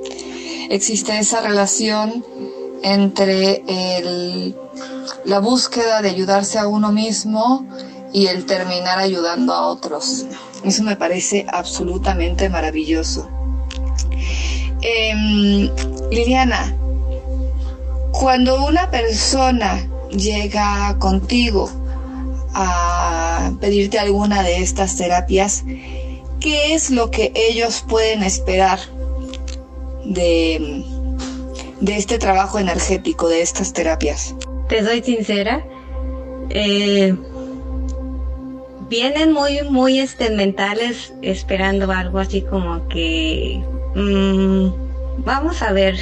existe 0.69 1.19
esa 1.19 1.41
relación 1.41 2.25
entre 2.82 3.63
la 5.25 5.39
búsqueda 5.39 6.02
de 6.02 6.10
ayudarse 6.10 6.58
a 6.58 6.67
uno 6.67 6.91
mismo 6.91 7.65
y 8.13 8.28
el 8.28 8.45
terminar 8.45 8.99
ayudando 8.99 9.54
a 9.54 9.67
otros. 9.67 10.25
Eso 10.63 10.84
me 10.84 10.95
parece 10.95 11.45
absolutamente 11.52 12.49
maravilloso. 12.49 13.30
Em, 14.82 15.69
Liliana, 16.10 16.75
cuando 18.12 18.65
una 18.65 18.89
persona 18.89 19.88
llega 20.12 20.98
contigo 21.00 21.69
a 22.54 23.52
pedirte 23.60 24.00
alguna 24.00 24.43
de 24.43 24.62
estas 24.62 24.98
terapias, 24.98 25.63
¿qué 26.39 26.74
es 26.74 26.89
lo 26.89 27.12
que 27.12 27.32
ellos 27.36 27.84
pueden 27.88 28.24
esperar 28.24 28.80
de, 30.06 30.84
de 31.80 31.98
este 31.98 32.17
trabajo 32.17 32.60
energético, 32.60 33.28
de 33.28 33.41
estas 33.41 33.74
terapias? 33.74 34.36
Te 34.67 34.84
soy 34.84 35.02
sincera, 35.02 35.65
eh, 36.50 37.15
vienen 38.89 39.34
muy, 39.34 39.62
muy 39.69 40.00
este, 40.00 40.30
mentales 40.30 41.13
esperando 41.22 41.91
algo 41.91 42.19
así 42.19 42.41
como 42.41 42.88
que 42.88 43.63
Mm, 43.95 44.69
vamos 45.24 45.62
a 45.62 45.72
ver, 45.72 45.95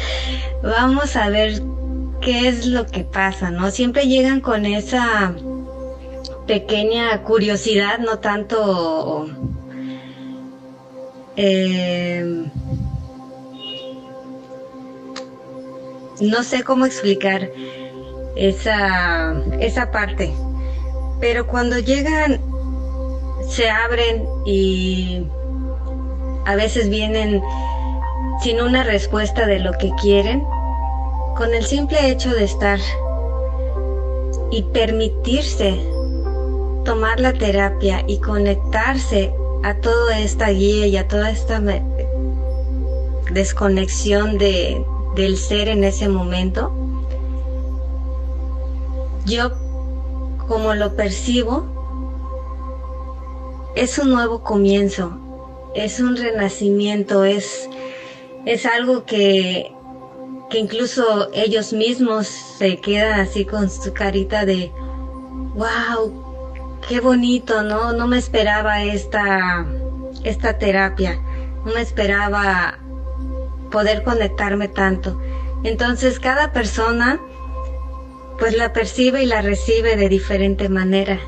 vamos 0.62 1.16
a 1.16 1.28
ver 1.30 1.62
qué 2.24 2.48
es 2.48 2.66
lo 2.66 2.86
que 2.86 3.04
pasa, 3.04 3.50
¿no? 3.50 3.70
Siempre 3.70 4.06
llegan 4.06 4.40
con 4.40 4.64
esa 4.64 5.34
pequeña 6.46 7.22
curiosidad, 7.22 7.98
no 7.98 8.18
tanto... 8.18 9.28
Eh, 11.36 12.44
no 16.20 16.42
sé 16.44 16.62
cómo 16.62 16.86
explicar 16.86 17.50
esa, 18.36 19.34
esa 19.60 19.90
parte, 19.90 20.32
pero 21.20 21.46
cuando 21.46 21.78
llegan, 21.78 22.40
se 23.48 23.68
abren 23.68 24.24
y 24.46 25.26
a 26.46 26.54
veces 26.54 26.88
vienen 26.88 27.42
sin 28.42 28.60
una 28.60 28.84
respuesta 28.84 29.46
de 29.46 29.58
lo 29.58 29.72
que 29.72 29.90
quieren, 30.00 30.44
con 31.36 31.52
el 31.52 31.64
simple 31.64 32.10
hecho 32.10 32.30
de 32.30 32.44
estar 32.44 32.78
y 34.50 34.62
permitirse 34.62 35.78
tomar 36.84 37.18
la 37.18 37.32
terapia 37.32 38.04
y 38.06 38.18
conectarse 38.18 39.32
a 39.62 39.74
toda 39.74 40.20
esta 40.20 40.50
guía 40.50 40.86
y 40.86 40.96
a 40.96 41.08
toda 41.08 41.30
esta 41.30 41.60
desconexión 43.32 44.38
de, 44.38 44.84
del 45.16 45.36
ser 45.36 45.68
en 45.68 45.84
ese 45.84 46.08
momento, 46.08 46.72
yo 49.24 49.50
como 50.46 50.74
lo 50.74 50.94
percibo, 50.94 51.64
es 53.74 53.98
un 53.98 54.10
nuevo 54.10 54.42
comienzo, 54.42 55.18
es 55.74 55.98
un 55.98 56.16
renacimiento, 56.16 57.24
es, 57.24 57.68
es 58.44 58.66
algo 58.66 59.04
que, 59.04 59.73
que 60.54 60.60
incluso 60.60 61.30
ellos 61.32 61.72
mismos 61.72 62.28
se 62.28 62.80
quedan 62.80 63.18
así 63.18 63.44
con 63.44 63.68
su 63.68 63.92
carita 63.92 64.44
de, 64.44 64.70
wow, 65.56 66.78
qué 66.88 67.00
bonito, 67.00 67.64
¿no? 67.64 67.92
No 67.92 68.06
me 68.06 68.18
esperaba 68.18 68.84
esta, 68.84 69.66
esta 70.22 70.56
terapia, 70.56 71.20
no 71.64 71.74
me 71.74 71.80
esperaba 71.80 72.78
poder 73.72 74.04
conectarme 74.04 74.68
tanto. 74.68 75.20
Entonces 75.64 76.20
cada 76.20 76.52
persona 76.52 77.20
pues 78.38 78.56
la 78.56 78.72
percibe 78.72 79.24
y 79.24 79.26
la 79.26 79.42
recibe 79.42 79.96
de 79.96 80.08
diferente 80.08 80.68
manera, 80.68 81.18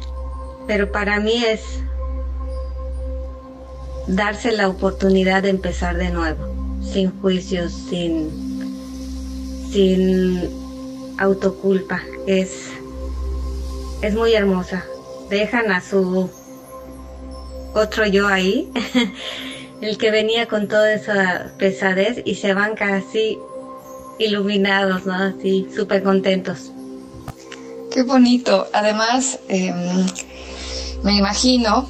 pero 0.68 0.92
para 0.92 1.18
mí 1.18 1.44
es 1.44 1.82
darse 4.06 4.52
la 4.52 4.68
oportunidad 4.68 5.42
de 5.42 5.48
empezar 5.48 5.96
de 5.96 6.10
nuevo, 6.10 6.46
sin 6.80 7.10
juicios, 7.20 7.72
sin, 7.72 8.45
sin 9.70 10.48
autoculpa. 11.18 12.02
Es, 12.26 12.70
es 14.02 14.14
muy 14.14 14.35
hermosa. 14.35 14.85
Dejan 15.31 15.70
a 15.72 15.81
su 15.81 16.31
otro 17.74 18.07
yo 18.07 18.29
ahí, 18.29 18.70
el 19.81 19.98
que 19.98 20.11
venía 20.11 20.46
con 20.46 20.68
toda 20.68 20.92
esa 20.94 21.52
pesadez 21.59 22.22
y 22.24 22.37
se 22.37 22.55
van 22.55 22.74
casi 22.74 23.38
iluminados, 24.18 25.05
¿no? 25.05 25.14
Así, 25.14 25.66
súper 25.74 26.02
contentos. 26.02 26.72
Qué 27.92 28.02
bonito. 28.02 28.66
Además, 28.72 29.38
em, 29.48 30.07
me 31.02 31.16
imagino 31.16 31.88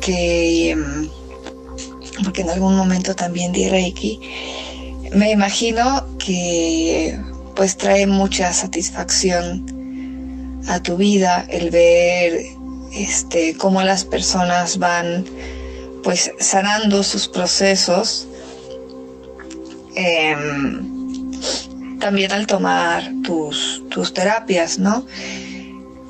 que 0.00 0.70
em, 0.70 1.08
porque 2.24 2.42
en 2.42 2.50
algún 2.50 2.76
momento 2.76 3.14
también 3.14 3.52
di 3.52 3.68
Reiki, 3.68 4.20
me 5.14 5.30
imagino 5.30 6.06
que 6.18 7.18
pues 7.54 7.76
trae 7.76 8.06
mucha 8.06 8.52
satisfacción 8.52 9.66
a 10.68 10.82
tu 10.82 10.96
vida 10.96 11.44
el 11.48 11.70
ver 11.70 12.40
este 12.92 13.56
cómo 13.56 13.82
las 13.82 14.04
personas 14.04 14.78
van 14.78 15.24
pues 16.02 16.32
sanando 16.38 17.02
sus 17.02 17.28
procesos 17.28 18.26
em, 19.94 21.30
también 21.98 22.32
al 22.32 22.46
tomar 22.46 23.10
tus, 23.22 23.82
tus 23.88 24.12
terapias, 24.12 24.78
¿no? 24.78 25.06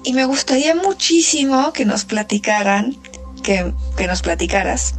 Y 0.05 0.15
me 0.15 0.25
gustaría 0.25 0.75
muchísimo 0.75 1.73
que 1.73 1.85
nos 1.85 2.05
platicaran, 2.05 2.97
que, 3.43 3.73
que 3.97 4.07
nos 4.07 4.23
platicaras 4.23 4.95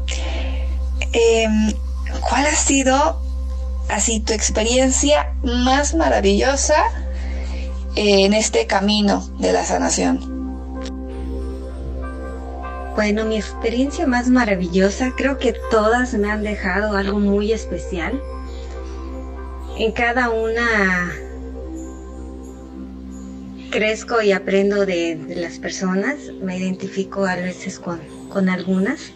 Em, 1.13 1.73
¿cuál 2.27 2.47
ha 2.47 2.55
sido 2.55 3.21
así 3.89 4.19
tu 4.19 4.33
experiencia 4.33 5.35
más 5.43 5.93
maravillosa 5.93 6.75
en 7.95 8.33
este 8.33 8.67
camino 8.67 9.27
de 9.39 9.53
la 9.53 9.63
sanación? 9.63 10.33
Bueno, 12.95 13.25
mi 13.25 13.37
experiencia 13.37 14.05
más 14.05 14.29
maravillosa, 14.29 15.13
creo 15.17 15.39
que 15.39 15.55
todas 15.71 16.13
me 16.13 16.29
han 16.29 16.43
dejado 16.43 16.95
algo 16.95 17.19
muy 17.19 17.51
especial. 17.51 18.21
En 19.77 19.91
cada 19.93 20.29
una 20.29 21.11
crezco 23.71 24.21
y 24.21 24.31
aprendo 24.31 24.85
de, 24.85 25.33
las 25.35 25.57
personas, 25.57 26.17
me 26.43 26.59
identifico 26.59 27.25
a 27.25 27.35
veces 27.35 27.79
con, 27.79 27.99
con 28.29 28.47
algunas. 28.47 29.11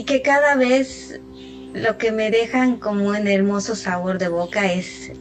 Y 0.00 0.04
que 0.04 0.22
cada 0.22 0.54
vez 0.54 1.20
lo 1.74 1.98
que 1.98 2.10
me 2.10 2.30
dejan 2.30 2.78
como 2.78 3.08
un 3.08 3.28
hermoso 3.28 3.76
sabor 3.76 4.16
de 4.16 4.28
boca 4.28 4.72
es 4.72 5.12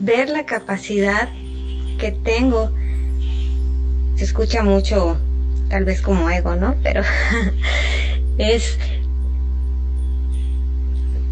ver 0.00 0.30
la 0.30 0.44
capacidad 0.46 1.28
que 1.96 2.10
tengo. 2.10 2.72
Se 4.16 4.24
escucha 4.24 4.64
mucho, 4.64 5.16
tal 5.68 5.84
vez 5.84 6.02
como 6.02 6.28
ego, 6.28 6.56
¿no? 6.56 6.74
Pero 6.82 7.02
es 8.38 8.76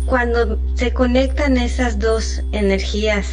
cuando 0.06 0.60
se 0.76 0.92
conectan 0.92 1.56
esas 1.56 1.98
dos 1.98 2.44
energías 2.52 3.26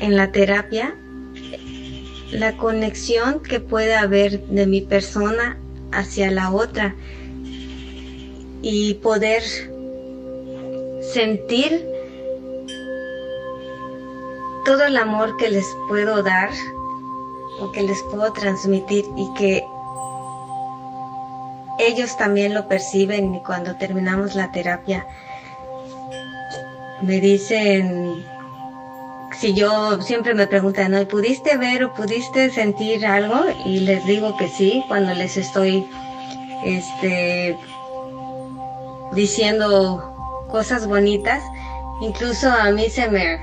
en 0.00 0.16
la 0.16 0.32
terapia, 0.32 0.94
la 2.32 2.56
conexión 2.56 3.42
que 3.42 3.60
puede 3.60 3.94
haber 3.94 4.40
de 4.46 4.66
mi 4.66 4.80
persona 4.80 5.58
hacia 5.92 6.30
la 6.30 6.50
otra 6.50 6.94
y 8.62 8.94
poder 8.94 9.42
sentir 11.12 11.86
todo 14.64 14.84
el 14.84 14.96
amor 14.96 15.36
que 15.36 15.48
les 15.48 15.66
puedo 15.88 16.22
dar 16.22 16.50
o 17.60 17.70
que 17.72 17.82
les 17.82 18.02
puedo 18.10 18.32
transmitir 18.32 19.04
y 19.16 19.32
que 19.34 19.64
ellos 21.78 22.16
también 22.16 22.54
lo 22.54 22.66
perciben. 22.68 23.34
Y 23.34 23.42
cuando 23.42 23.76
terminamos 23.76 24.34
la 24.34 24.50
terapia 24.50 25.06
me 27.00 27.20
dicen 27.20 28.24
si 29.40 29.54
yo 29.54 30.00
siempre 30.00 30.34
me 30.34 30.46
preguntan, 30.46 30.92
¿no? 30.92 31.06
¿pudiste 31.06 31.56
ver 31.56 31.84
o 31.84 31.94
pudiste 31.94 32.50
sentir 32.50 33.04
algo? 33.06 33.44
Y 33.64 33.80
les 33.80 34.04
digo 34.06 34.36
que 34.36 34.48
sí, 34.48 34.82
cuando 34.88 35.12
les 35.14 35.36
estoy 35.36 35.86
este, 36.64 37.56
diciendo 39.12 40.46
cosas 40.50 40.86
bonitas. 40.86 41.42
Incluso 42.00 42.50
a 42.50 42.70
mí 42.70 42.88
se 42.88 43.08
me 43.08 43.38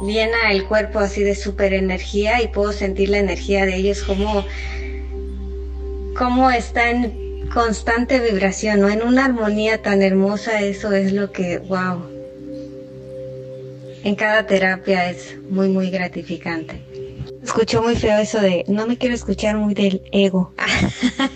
llena 0.00 0.50
el 0.50 0.64
cuerpo 0.66 0.98
así 0.98 1.22
de 1.22 1.34
super 1.34 1.72
energía 1.72 2.42
y 2.42 2.48
puedo 2.48 2.72
sentir 2.72 3.08
la 3.10 3.18
energía 3.18 3.66
de 3.66 3.76
ellos 3.76 4.02
como, 4.02 4.44
como 6.16 6.50
está 6.50 6.90
en 6.90 7.48
constante 7.52 8.20
vibración, 8.20 8.80
¿no? 8.80 8.88
En 8.88 9.02
una 9.02 9.24
armonía 9.24 9.82
tan 9.82 10.02
hermosa, 10.02 10.60
eso 10.62 10.92
es 10.92 11.12
lo 11.12 11.32
que, 11.32 11.58
wow. 11.58 12.17
En 14.04 14.14
cada 14.14 14.46
terapia 14.46 15.10
es 15.10 15.36
muy, 15.50 15.68
muy 15.68 15.90
gratificante. 15.90 16.82
Escucho 17.42 17.82
muy 17.82 17.96
feo 17.96 18.18
eso 18.18 18.40
de, 18.40 18.64
no 18.68 18.86
me 18.86 18.96
quiero 18.96 19.14
escuchar 19.14 19.56
muy 19.56 19.74
del 19.74 20.02
ego. 20.12 20.52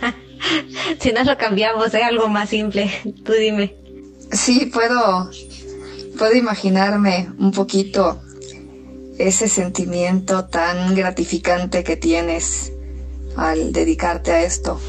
si 1.00 1.12
no 1.12 1.24
lo 1.24 1.36
cambiamos, 1.38 1.94
es 1.94 2.02
algo 2.02 2.28
más 2.28 2.50
simple. 2.50 2.90
Tú 3.24 3.32
dime. 3.32 3.74
Sí, 4.30 4.66
puedo, 4.66 5.30
puedo 6.18 6.34
imaginarme 6.34 7.28
un 7.38 7.52
poquito 7.52 8.20
ese 9.18 9.48
sentimiento 9.48 10.46
tan 10.46 10.94
gratificante 10.94 11.84
que 11.84 11.96
tienes 11.96 12.72
al 13.36 13.72
dedicarte 13.72 14.32
a 14.32 14.42
esto. 14.42 14.80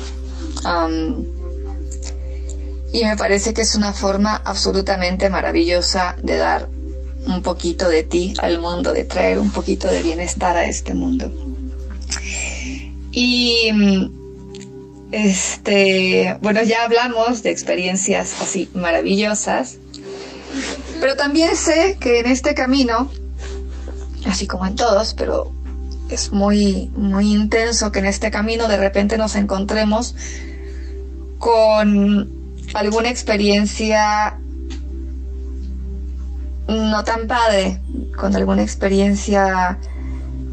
y 2.91 3.03
me 3.03 3.17
parece 3.17 3.53
que 3.53 3.61
es 3.61 3.75
una 3.75 3.93
forma 3.93 4.35
absolutamente 4.35 5.29
maravillosa 5.29 6.15
de 6.21 6.37
dar 6.37 6.69
un 7.27 7.41
poquito 7.41 7.87
de 7.89 8.03
ti 8.03 8.33
al 8.39 8.59
mundo, 8.59 8.93
de 8.93 9.03
traer 9.03 9.39
un 9.39 9.51
poquito 9.51 9.87
de 9.87 10.01
bienestar 10.01 10.57
a 10.57 10.65
este 10.65 10.93
mundo. 10.93 11.31
Y 13.11 13.71
este, 15.11 16.37
bueno, 16.41 16.63
ya 16.63 16.83
hablamos 16.85 17.43
de 17.43 17.51
experiencias 17.51 18.41
así 18.41 18.69
maravillosas, 18.73 19.77
pero 20.99 21.15
también 21.15 21.55
sé 21.55 21.97
que 21.99 22.19
en 22.19 22.25
este 22.25 22.55
camino, 22.55 23.11
así 24.25 24.47
como 24.47 24.65
en 24.65 24.75
todos, 24.75 25.13
pero 25.13 25.51
es 26.09 26.31
muy, 26.31 26.89
muy 26.95 27.31
intenso 27.31 27.91
que 27.91 27.99
en 27.99 28.05
este 28.05 28.31
camino 28.31 28.67
de 28.67 28.77
repente 28.77 29.17
nos 29.17 29.35
encontremos 29.35 30.15
con 31.37 32.31
alguna 32.73 33.09
experiencia 33.09 34.39
no 36.67 37.03
tan 37.03 37.27
padre, 37.27 37.79
con 38.17 38.35
alguna 38.35 38.63
experiencia 38.63 39.77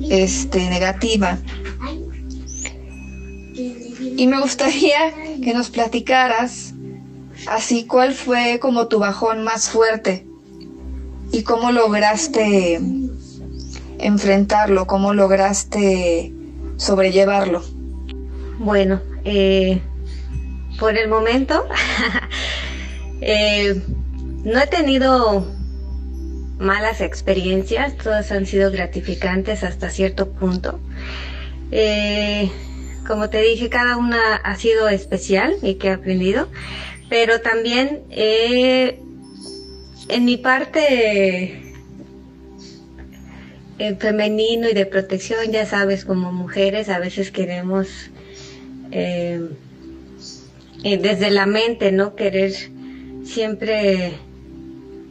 este, 0.08 0.68
negativa. 0.70 1.38
Y 3.54 4.26
me 4.26 4.40
gustaría 4.40 5.14
que 5.42 5.54
nos 5.54 5.70
platicaras 5.70 6.74
así 7.48 7.86
cuál 7.86 8.12
fue 8.12 8.58
como 8.60 8.88
tu 8.88 8.98
bajón 8.98 9.44
más 9.44 9.70
fuerte 9.70 10.26
y 11.32 11.42
cómo 11.42 11.72
lograste 11.72 12.80
enfrentarlo, 13.98 14.86
cómo 14.86 15.14
lograste 15.14 16.32
sobrellevarlo. 16.76 17.62
Bueno, 18.58 19.00
eh, 19.24 19.80
por 20.78 20.96
el 20.96 21.08
momento 21.08 21.66
eh, 23.20 23.80
no 24.44 24.60
he 24.60 24.66
tenido 24.66 25.46
malas 26.60 27.00
experiencias, 27.00 27.96
todas 27.96 28.30
han 28.30 28.46
sido 28.46 28.70
gratificantes 28.70 29.64
hasta 29.64 29.90
cierto 29.90 30.30
punto. 30.30 30.78
Eh, 31.72 32.50
como 33.06 33.30
te 33.30 33.40
dije, 33.40 33.70
cada 33.70 33.96
una 33.96 34.36
ha 34.36 34.56
sido 34.56 34.88
especial 34.88 35.56
y 35.62 35.74
que 35.76 35.88
he 35.88 35.92
aprendido, 35.92 36.48
pero 37.08 37.40
también 37.40 38.02
eh, 38.10 39.00
en 40.08 40.24
mi 40.26 40.36
parte 40.36 41.62
eh, 43.78 43.96
femenino 43.98 44.68
y 44.68 44.74
de 44.74 44.84
protección, 44.86 45.50
ya 45.50 45.64
sabes, 45.64 46.04
como 46.04 46.30
mujeres 46.30 46.90
a 46.90 46.98
veces 46.98 47.30
queremos 47.30 47.88
desde 50.82 51.30
la 51.30 51.46
mente, 51.46 51.92
¿no? 51.92 52.16
Querer 52.16 52.52
siempre 53.24 54.14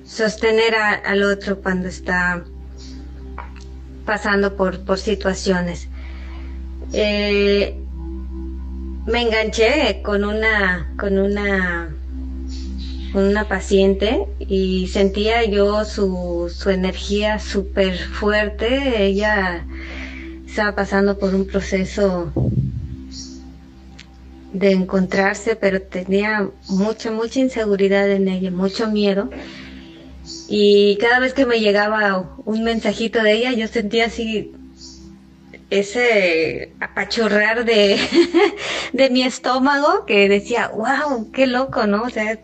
sostener 0.10 0.74
al 0.76 1.24
otro 1.24 1.62
cuando 1.62 1.88
está 1.88 2.44
pasando 4.06 4.56
por, 4.56 4.84
por 4.84 4.98
situaciones. 4.98 5.88
Eh, 6.94 7.78
me 9.06 9.22
enganché 9.22 10.02
con 10.04 10.26
una, 10.26 10.92
con 10.98 11.20
una, 11.20 11.96
con 13.14 13.24
una 13.24 13.48
paciente 13.48 14.26
y 14.40 14.88
sentía 14.88 15.46
yo 15.46 15.86
su, 15.86 16.52
su 16.54 16.72
energía 16.72 17.38
súper 17.38 17.98
fuerte. 17.98 19.04
Ella 19.06 19.64
estaba 20.46 20.76
pasando 20.76 21.20
por 21.20 21.36
un 21.36 21.46
proceso 21.46 22.34
de 24.54 24.72
encontrarse, 24.72 25.56
pero 25.56 25.84
tenía 25.84 26.50
mucha, 26.68 27.12
mucha 27.12 27.40
inseguridad 27.40 28.10
en 28.10 28.28
ella, 28.28 28.50
mucho 28.50 28.90
miedo. 28.90 29.30
Y 30.48 30.98
cada 30.98 31.20
vez 31.20 31.34
que 31.34 31.46
me 31.46 31.60
llegaba 31.60 32.36
un 32.46 32.64
mensajito 32.64 33.22
de 33.22 33.34
ella, 33.34 33.52
yo 33.54 33.68
sentía 33.68 34.06
así 34.06 34.52
ese 35.70 36.74
apachurrar 36.80 37.66
de, 37.66 38.00
de 38.94 39.10
mi 39.12 39.24
estómago 39.24 40.06
que 40.06 40.28
decía, 40.28 40.70
wow, 40.70 41.32
qué 41.32 41.46
loco, 41.46 41.86
¿no? 41.86 42.04
O 42.04 42.10
sea, 42.10 42.40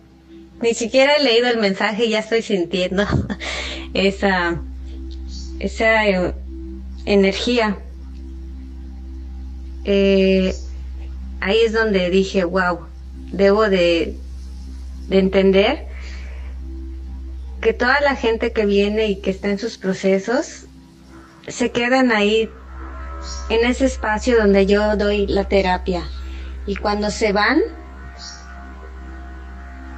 ni 0.61 0.73
siquiera 0.73 1.15
he 1.15 1.23
leído 1.23 1.47
el 1.47 1.57
mensaje 1.57 2.05
y 2.05 2.09
ya 2.11 2.19
estoy 2.19 2.41
sintiendo 2.41 3.05
esa, 3.93 4.61
esa 5.59 6.07
eh, 6.07 6.33
energía. 7.05 7.79
Eh, 9.83 10.53
ahí 11.41 11.57
es 11.61 11.73
donde 11.73 12.09
dije, 12.09 12.43
wow, 12.43 12.79
debo 13.31 13.69
de, 13.69 14.15
de 15.07 15.19
entender 15.19 15.94
que 17.65 17.73
toda 17.73 17.99
la 17.99 18.15
gente 18.15 18.53
que 18.53 18.67
viene 18.67 19.07
y 19.07 19.15
que 19.21 19.31
está 19.31 19.47
en 19.47 19.57
sus 19.57 19.79
procesos 19.79 20.67
se 21.47 21.71
quedan 21.71 22.11
ahí 22.11 22.47
en 23.49 23.65
ese 23.65 23.85
espacio 23.85 24.37
donde 24.37 24.67
yo 24.67 24.95
doy 24.97 25.25
la 25.25 25.45
terapia. 25.45 26.03
Y 26.67 26.75
cuando 26.75 27.09
se 27.09 27.31
van, 27.31 27.59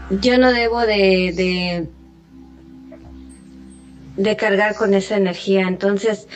yo 0.09 0.37
no 0.37 0.53
debo 0.53 0.79
de, 0.79 1.89
de, 4.15 4.35
cargar 4.37 4.75
con 4.75 4.93
esa 4.93 5.17
energía. 5.17 5.67
Entonces, 5.67 6.29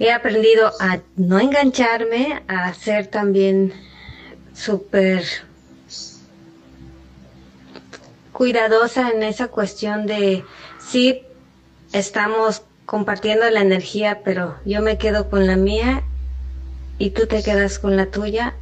he 0.00 0.10
aprendido 0.10 0.72
a 0.80 0.98
no 1.14 1.38
engancharme, 1.38 2.42
a 2.48 2.74
ser 2.74 3.06
también 3.06 3.72
súper 4.54 5.22
cuidadosa 8.36 9.12
en 9.12 9.22
esa 9.22 9.48
cuestión 9.48 10.04
de 10.04 10.44
si 10.78 11.22
estamos 11.94 12.60
compartiendo 12.84 13.48
la 13.48 13.62
energía, 13.62 14.20
pero 14.24 14.56
yo 14.66 14.82
me 14.82 14.98
quedo 14.98 15.30
con 15.30 15.46
la 15.46 15.56
mía 15.56 16.02
y 16.98 17.10
tú 17.10 17.26
te 17.26 17.42
quedas 17.42 17.78
con 17.78 17.96
la 17.96 18.06
tuya 18.06 18.54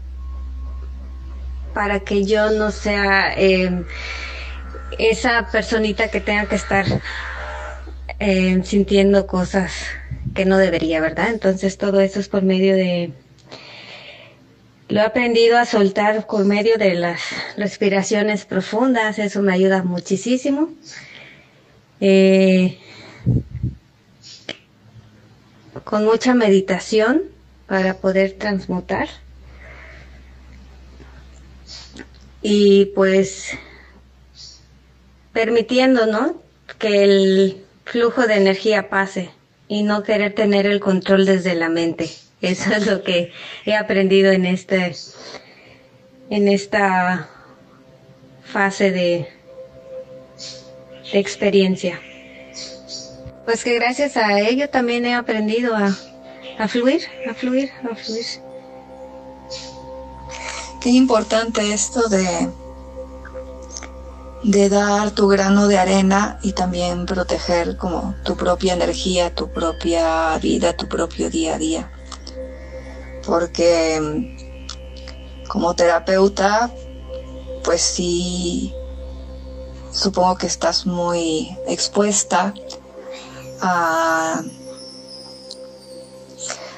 para 1.74 2.00
que 2.00 2.24
yo 2.24 2.52
no 2.52 2.70
sea 2.70 3.34
em, 3.34 3.84
esa 4.96 5.50
personita 5.50 6.06
que 6.08 6.20
tenga 6.20 6.46
que 6.46 6.54
estar 6.54 6.86
em, 8.20 8.62
sintiendo 8.62 9.26
cosas 9.26 9.72
que 10.36 10.44
no 10.44 10.56
debería, 10.56 11.00
¿verdad? 11.00 11.30
Entonces 11.30 11.78
todo 11.78 11.98
eso 11.98 12.20
es 12.20 12.28
por 12.28 12.42
medio 12.42 12.76
de... 12.76 13.12
Lo 14.88 15.00
he 15.00 15.02
aprendido 15.02 15.58
a 15.58 15.64
soltar 15.64 16.26
por 16.26 16.44
medio 16.44 16.76
de 16.76 16.94
las 16.94 17.20
respiraciones 17.56 18.44
profundas, 18.44 19.18
eso 19.18 19.40
me 19.40 19.54
ayuda 19.54 19.82
muchísimo. 19.82 20.68
Eh, 22.00 22.78
con 25.84 26.04
mucha 26.04 26.34
meditación 26.34 27.22
para 27.66 27.94
poder 27.94 28.32
transmutar. 28.32 29.08
Y 32.42 32.86
pues 32.94 33.56
permitiendo, 35.32 36.06
¿no? 36.06 36.42
Que 36.78 37.04
el 37.04 37.64
flujo 37.84 38.26
de 38.26 38.34
energía 38.34 38.90
pase 38.90 39.30
y 39.66 39.82
no 39.82 40.02
querer 40.02 40.34
tener 40.34 40.66
el 40.66 40.80
control 40.80 41.24
desde 41.24 41.54
la 41.54 41.68
mente. 41.68 42.10
Eso 42.44 42.74
es 42.74 42.86
lo 42.86 43.02
que 43.02 43.32
he 43.64 43.74
aprendido 43.74 44.32
en 44.32 44.46
este 44.46 44.94
en 46.30 46.48
esta 46.48 47.28
fase 48.44 48.90
de, 48.90 49.28
de 51.12 51.18
experiencia 51.18 52.00
pues 53.44 53.62
que 53.62 53.74
gracias 53.74 54.16
a 54.16 54.40
ello 54.40 54.70
también 54.70 55.04
he 55.04 55.14
aprendido 55.14 55.76
a, 55.76 55.94
a 56.58 56.68
fluir, 56.68 57.02
a 57.30 57.34
fluir, 57.34 57.70
a 57.90 57.94
fluir. 57.94 58.24
Qué 60.80 60.90
importante 60.90 61.72
esto 61.72 62.08
de 62.08 62.48
de 64.42 64.68
dar 64.68 65.10
tu 65.12 65.26
grano 65.26 65.68
de 65.68 65.78
arena 65.78 66.38
y 66.42 66.52
también 66.52 67.06
proteger 67.06 67.78
como 67.78 68.14
tu 68.24 68.36
propia 68.36 68.74
energía, 68.74 69.34
tu 69.34 69.50
propia 69.50 70.36
vida, 70.36 70.76
tu 70.76 70.86
propio 70.86 71.30
día 71.30 71.54
a 71.54 71.58
día. 71.58 71.90
Porque 73.26 74.00
mm, 74.00 75.48
como 75.48 75.74
terapeuta, 75.74 76.70
pues 77.62 77.80
sí, 77.80 78.74
supongo 79.92 80.36
que 80.36 80.46
estás 80.46 80.86
muy 80.86 81.56
expuesta 81.66 82.52
a, 83.60 84.42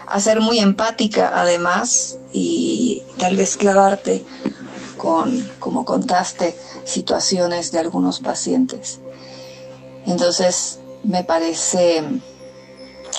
a 0.06 0.20
ser 0.20 0.40
muy 0.40 0.58
empática 0.58 1.32
además 1.34 2.18
y 2.32 3.02
tal 3.18 3.36
vez 3.36 3.56
clavarte 3.56 4.24
con, 4.96 5.50
como 5.58 5.84
contaste, 5.84 6.56
situaciones 6.84 7.72
de 7.72 7.78
algunos 7.80 8.20
pacientes. 8.20 9.00
Entonces, 10.06 10.78
me 11.02 11.24
parece 11.24 12.02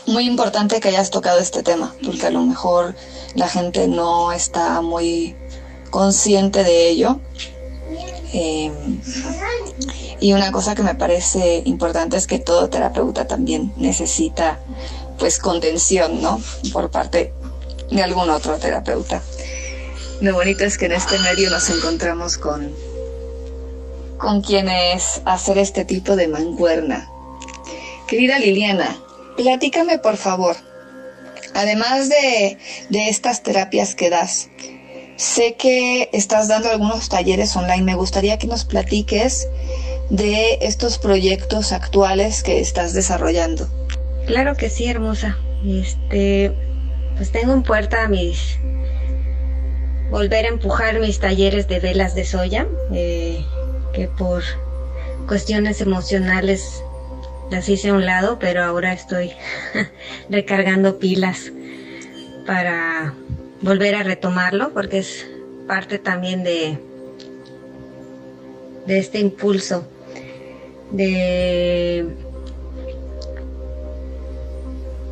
muy 0.06 0.26
importante 0.26 0.80
que 0.80 0.90
hayas 0.90 1.10
tocado 1.10 1.40
este 1.40 1.64
tema, 1.64 1.94
porque 2.04 2.28
a 2.28 2.30
lo 2.32 2.42
mejor 2.42 2.96
la 3.36 3.48
gente 3.48 3.88
no 3.88 4.32
está 4.32 4.82
muy 4.82 5.36
consciente 5.90 6.64
de 6.64 6.90
ello. 6.90 7.20
Eh, 8.34 8.72
y 10.20 10.34
una 10.34 10.52
cosa 10.52 10.76
que 10.76 10.84
me 10.84 10.96
parece 10.96 11.62
importante 11.66 12.18
es 12.18 12.28
que 12.28 12.40
todo 12.40 12.70
terapeuta 12.70 13.28
también 13.28 13.72
necesita 13.78 14.60
pues 15.20 15.40
contención, 15.40 16.22
¿no? 16.22 16.42
Por 16.74 16.90
parte 16.90 17.34
de 17.92 18.04
algún 18.04 18.30
otro 18.30 18.58
terapeuta. 18.58 19.22
Lo 20.22 20.34
bonito 20.34 20.66
es 20.66 20.78
que 20.78 20.88
en 20.88 20.94
este 20.94 21.20
medio 21.20 21.50
nos 21.50 21.70
encontramos 21.70 22.38
con 22.38 22.72
con 24.18 24.42
quienes 24.42 25.22
hacer 25.26 25.58
este 25.60 25.86
tipo 25.86 26.16
de 26.16 26.28
mancuerna. 26.28 27.10
Querida 28.08 28.40
Liliana, 28.40 28.98
platícame 29.36 30.00
por 30.00 30.18
favor, 30.18 30.56
además 31.54 32.10
de, 32.10 32.58
de 32.90 33.10
estas 33.10 33.44
terapias 33.44 33.96
que 33.96 34.10
das, 34.10 34.50
sé 35.16 35.56
que 35.56 36.10
estás 36.14 36.48
dando 36.48 36.70
algunos 36.70 37.10
talleres 37.10 37.56
online, 37.56 37.84
me 37.84 37.96
gustaría 37.96 38.38
que 38.38 38.48
nos 38.48 38.66
platiques 38.66 39.48
de 40.10 40.60
estos 40.62 40.98
proyectos 40.98 41.72
actuales 41.72 42.44
que 42.44 42.60
estás 42.60 42.94
desarrollando. 42.94 43.68
Claro 44.26 44.56
que 44.56 44.70
sí, 44.70 44.88
hermosa. 44.88 45.38
Este, 45.66 46.54
pues 47.16 47.32
tengo 47.32 47.54
en 47.54 47.64
puerta 47.64 48.08
mis 48.08 48.60
volver 50.12 50.46
a 50.46 50.50
empujar 50.50 51.00
mis 51.00 51.20
talleres 51.20 51.68
de 51.68 51.80
velas 51.80 52.16
de 52.16 52.24
soya. 52.24 52.68
Eh, 52.94 53.44
que 53.98 54.08
por 54.08 54.44
cuestiones 55.28 55.82
emocionales 55.82 56.84
las 57.50 57.70
hice 57.70 57.90
a 57.90 57.94
un 57.94 58.06
lado, 58.06 58.40
pero 58.40 58.64
ahora 58.64 58.94
estoy 58.94 59.32
recargando 60.30 61.00
pilas 61.00 61.52
para 62.46 63.14
volver 63.62 63.96
a 63.96 64.04
retomarlo, 64.04 64.74
porque 64.74 65.00
es 65.00 65.28
parte 65.68 66.00
también 66.00 66.44
de, 66.44 66.78
de 68.86 69.00
este 69.00 69.20
impulso 69.20 69.88
de, 70.92 72.08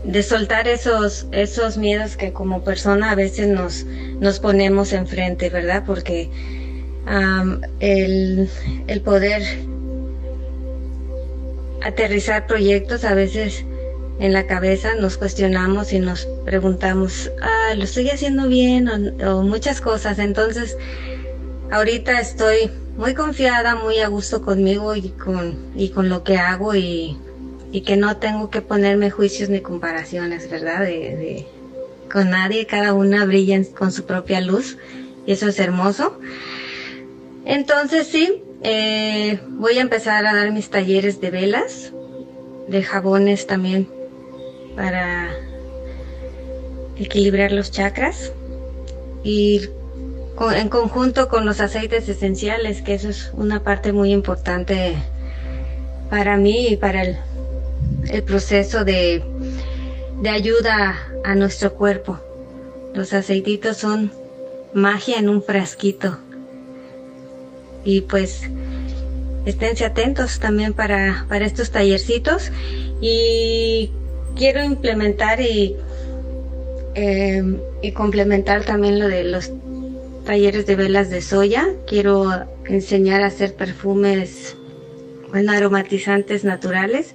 de 0.04 0.24
soltar 0.24 0.67
esos, 0.67 1.28
esos 1.32 1.78
miedos 1.78 2.15
que 2.15 2.32
como 2.32 2.63
persona 2.63 3.12
a 3.12 3.15
veces 3.15 3.48
nos, 3.48 3.86
nos 4.19 4.39
ponemos 4.39 4.93
enfrente, 4.93 5.50
¿verdad? 5.50 5.84
Porque 5.86 6.30
el, 7.80 8.50
el 8.88 9.02
poder 9.02 9.43
aterrizar 11.86 12.48
proyectos 12.48 13.04
a 13.06 13.13
veces 13.13 13.63
en 14.19 14.34
la 14.34 14.48
cabeza 14.48 14.95
nos 14.95 15.17
cuestionamos 15.17 15.93
y 15.93 16.00
nos 16.00 16.28
preguntamos, 16.43 17.32
ah, 17.41 17.76
lo 17.76 17.84
estoy 17.84 18.10
haciendo 18.10 18.48
bien 18.48 18.89
o, 19.24 19.43
muchas 19.43 19.82
cosas. 19.82 20.17
Entonces, 20.17 20.78
ahorita 21.69 22.19
estoy 22.19 22.71
muy 22.98 23.13
confiada, 23.13 23.76
muy 23.76 24.00
a 24.00 24.08
gusto 24.08 24.41
conmigo 24.41 24.95
y 24.95 25.10
con, 25.10 25.58
y 25.76 25.89
con 25.89 26.10
lo 26.10 26.24
que 26.24 26.38
hago 26.38 26.74
y, 26.76 27.17
y 27.71 27.82
que 27.82 27.98
no 27.98 28.17
tengo 28.17 28.50
que 28.50 28.62
ponerme 28.62 29.12
juicios 29.12 29.50
ni 29.50 29.60
comparaciones, 29.60 30.50
¿verdad? 30.50 30.80
De, 30.80 30.88
de, 30.88 31.48
con 32.12 32.32
nadie, 32.32 32.65
cada 32.65 32.93
una 32.93 33.26
brilla 33.26 33.62
con 33.78 33.91
su 33.91 34.06
propia 34.06 34.41
luz 34.41 34.78
y 35.28 35.34
eso 35.34 35.50
es 35.50 35.60
hermoso. 35.60 36.17
Entonces 37.45 38.08
sí, 38.08 38.41
eh, 38.62 39.39
voy 39.50 39.78
a 39.78 39.82
empezar 39.82 40.26
a 40.26 40.34
dar 40.34 40.52
mis 40.52 40.70
talleres 40.70 41.22
de 41.22 41.30
velas, 41.30 41.91
de 42.68 42.84
jabones 42.84 43.48
también 43.48 43.88
para 44.76 45.30
equilibrar 46.98 47.52
los 47.52 47.72
chakras 47.72 48.32
y 49.24 49.70
en 50.56 50.70
conjunto 50.70 51.30
con 51.30 51.46
los 51.46 51.62
aceites 51.62 52.10
esenciales, 52.10 52.82
que 52.82 52.94
eso 52.94 53.10
es 53.10 53.32
una 53.34 53.63
parte 53.63 53.91
muy 53.94 54.12
importante 54.12 54.96
para 56.10 56.38
mí 56.38 56.68
y 56.68 56.76
para 56.76 57.04
el, 57.04 57.18
el 58.10 58.24
proceso 58.24 58.84
de, 58.84 59.24
de 60.22 60.30
ayuda 60.30 60.96
a 61.24 61.36
nuestro 61.36 61.74
cuerpo. 61.74 62.20
Los 62.94 63.13
aceititos 63.13 63.78
son 63.78 64.12
magia 64.74 65.20
en 65.20 65.30
un 65.30 65.41
frasquito 65.41 66.18
y 67.86 68.02
pues 68.02 68.50
esténse 69.45 69.86
atentos 69.86 70.39
también 70.39 70.74
para, 70.74 71.26
para 71.30 71.45
estos 71.45 71.71
tallercitos 71.71 72.52
y 73.00 73.91
quiero 74.36 74.63
implementar 74.63 75.39
y, 75.39 75.76
em, 76.95 77.60
y 77.82 77.91
complementar 77.91 78.65
también 78.65 79.00
lo 79.00 79.08
de 79.08 79.24
los 79.24 79.52
talleres 80.26 80.65
de 80.65 80.76
velas 80.76 81.10
de 81.10 81.21
soya. 81.21 81.67
Quiero 81.88 82.45
enseñar 82.65 83.21
a 83.21 83.28
hacer 83.28 83.54
perfumes, 83.54 84.58
bueno, 85.30 85.52
aromatizantes 85.52 86.43
naturales 86.43 87.13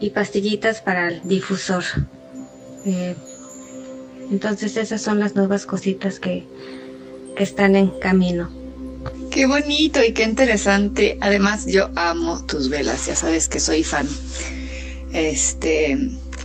y 0.00 0.10
pastillitas 0.10 0.80
para 0.80 1.08
el 1.08 1.20
difusor. 1.24 1.84
Eh, 2.86 3.14
entonces 4.30 4.76
esas 4.78 5.02
son 5.02 5.20
las 5.20 5.36
nuevas 5.36 5.66
cositas 5.66 6.18
que, 6.18 6.44
que 7.36 7.42
están 7.42 7.76
en 7.76 7.88
camino. 8.00 8.63
Qué 9.34 9.46
bonito 9.46 10.00
y 10.00 10.12
qué 10.12 10.22
interesante. 10.22 11.18
Además, 11.20 11.66
yo 11.66 11.90
amo 11.96 12.46
tus 12.46 12.68
velas, 12.68 13.06
ya 13.06 13.16
sabes 13.16 13.48
que 13.48 13.58
soy 13.58 13.82
fan. 13.82 14.08
Este, 15.12 15.98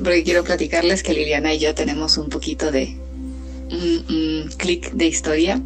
porque 0.04 0.24
quiero 0.24 0.44
platicarles 0.44 1.04
que 1.04 1.14
Liliana 1.14 1.54
y 1.54 1.60
yo 1.60 1.76
tenemos 1.76 2.18
un 2.18 2.30
poquito 2.30 2.72
de 2.72 2.98
un, 3.70 4.50
clic 4.58 4.92
de 4.94 5.06
historia. 5.06 5.62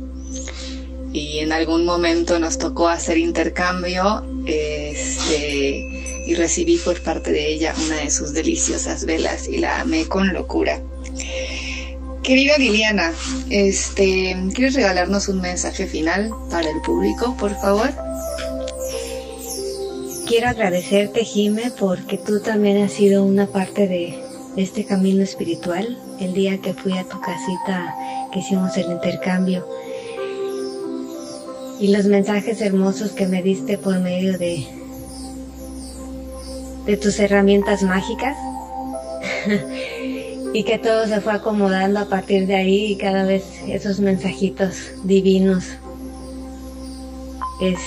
Y 1.13 1.39
en 1.39 1.53
algún 1.53 1.85
momento 1.85 2.39
nos 2.39 2.57
tocó 2.57 2.89
hacer 2.89 3.17
intercambio. 3.17 4.25
Este, 4.45 6.25
y 6.27 6.35
recibí 6.35 6.75
por 6.75 7.01
parte 7.03 7.31
de 7.31 7.53
ella 7.53 7.73
una 7.85 8.01
de 8.01 8.11
sus 8.11 8.33
deliciosas 8.33 9.05
velas 9.05 9.47
y 9.47 9.59
la 9.59 9.79
amé 9.79 10.07
con 10.09 10.33
locura. 10.33 10.81
Querida 12.23 12.57
Liliana, 12.57 13.11
este, 13.49 14.37
¿quieres 14.53 14.75
regalarnos 14.75 15.27
un 15.27 15.41
mensaje 15.41 15.87
final 15.87 16.31
para 16.49 16.69
el 16.69 16.79
público, 16.79 17.35
por 17.37 17.53
favor? 17.59 17.89
Quiero 20.25 20.47
agradecerte, 20.47 21.25
Jime, 21.25 21.73
porque 21.77 22.17
tú 22.17 22.39
también 22.39 22.81
has 22.81 22.93
sido 22.93 23.25
una 23.25 23.47
parte 23.47 23.89
de, 23.89 24.23
este 24.55 24.85
camino 24.85 25.21
espiritual. 25.21 25.97
El 26.21 26.33
día 26.33 26.59
que 26.59 26.73
fui 26.73 26.97
a 26.97 27.03
tu 27.03 27.19
casita, 27.19 27.93
que 28.31 28.39
hicimos 28.39 28.77
el 28.77 28.89
intercambio, 28.89 29.67
y 31.77 31.89
los 31.89 32.05
mensajes 32.05 32.61
hermosos 32.61 33.11
que 33.11 33.27
me 33.27 33.43
diste 33.43 33.77
por 33.77 33.99
medio 33.99 34.37
de, 34.37 34.65
de 36.85 36.95
tus 36.95 37.19
herramientas 37.19 37.83
mágicas. 37.83 38.37
y 40.53 40.63
que 40.63 40.77
todo 40.77 41.07
se 41.07 41.19
fue 41.19 41.33
acomodando 41.33 41.99
a 41.99 42.05
partir 42.05 42.45
de 42.45 42.55
ahí 42.55 42.91
y 42.91 42.95
cada 42.95 43.25
vez 43.25 43.43
esos 43.67 43.99
mensajitos 43.99 44.91
divinos 45.03 45.65
es 47.59 47.79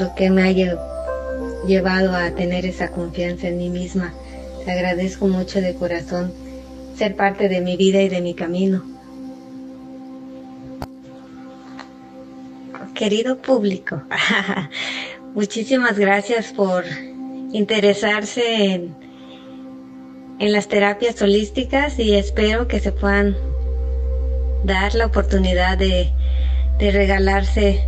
lo 0.00 0.12
que 0.16 0.28
me 0.28 0.42
ha 0.42 0.76
llevado 1.66 2.16
a 2.16 2.30
tener 2.32 2.66
esa 2.66 2.90
confianza 2.90 3.46
en 3.46 3.58
mí 3.58 3.70
misma. 3.70 4.12
Te 4.64 4.72
agradezco 4.72 5.28
mucho 5.28 5.60
de 5.60 5.74
corazón 5.74 6.32
ser 6.96 7.14
parte 7.14 7.48
de 7.48 7.60
mi 7.60 7.76
vida 7.76 8.02
y 8.02 8.08
de 8.08 8.20
mi 8.20 8.34
camino. 8.34 8.82
Querido 12.94 13.38
público, 13.38 14.02
muchísimas 15.34 15.98
gracias 15.98 16.52
por 16.52 16.84
interesarse 17.52 18.74
en 18.74 19.03
en 20.38 20.52
las 20.52 20.68
terapias 20.68 21.20
holísticas 21.22 21.98
y 21.98 22.14
espero 22.14 22.66
que 22.66 22.80
se 22.80 22.92
puedan 22.92 23.36
dar 24.64 24.94
la 24.94 25.06
oportunidad 25.06 25.78
de, 25.78 26.12
regalarse 26.78 27.82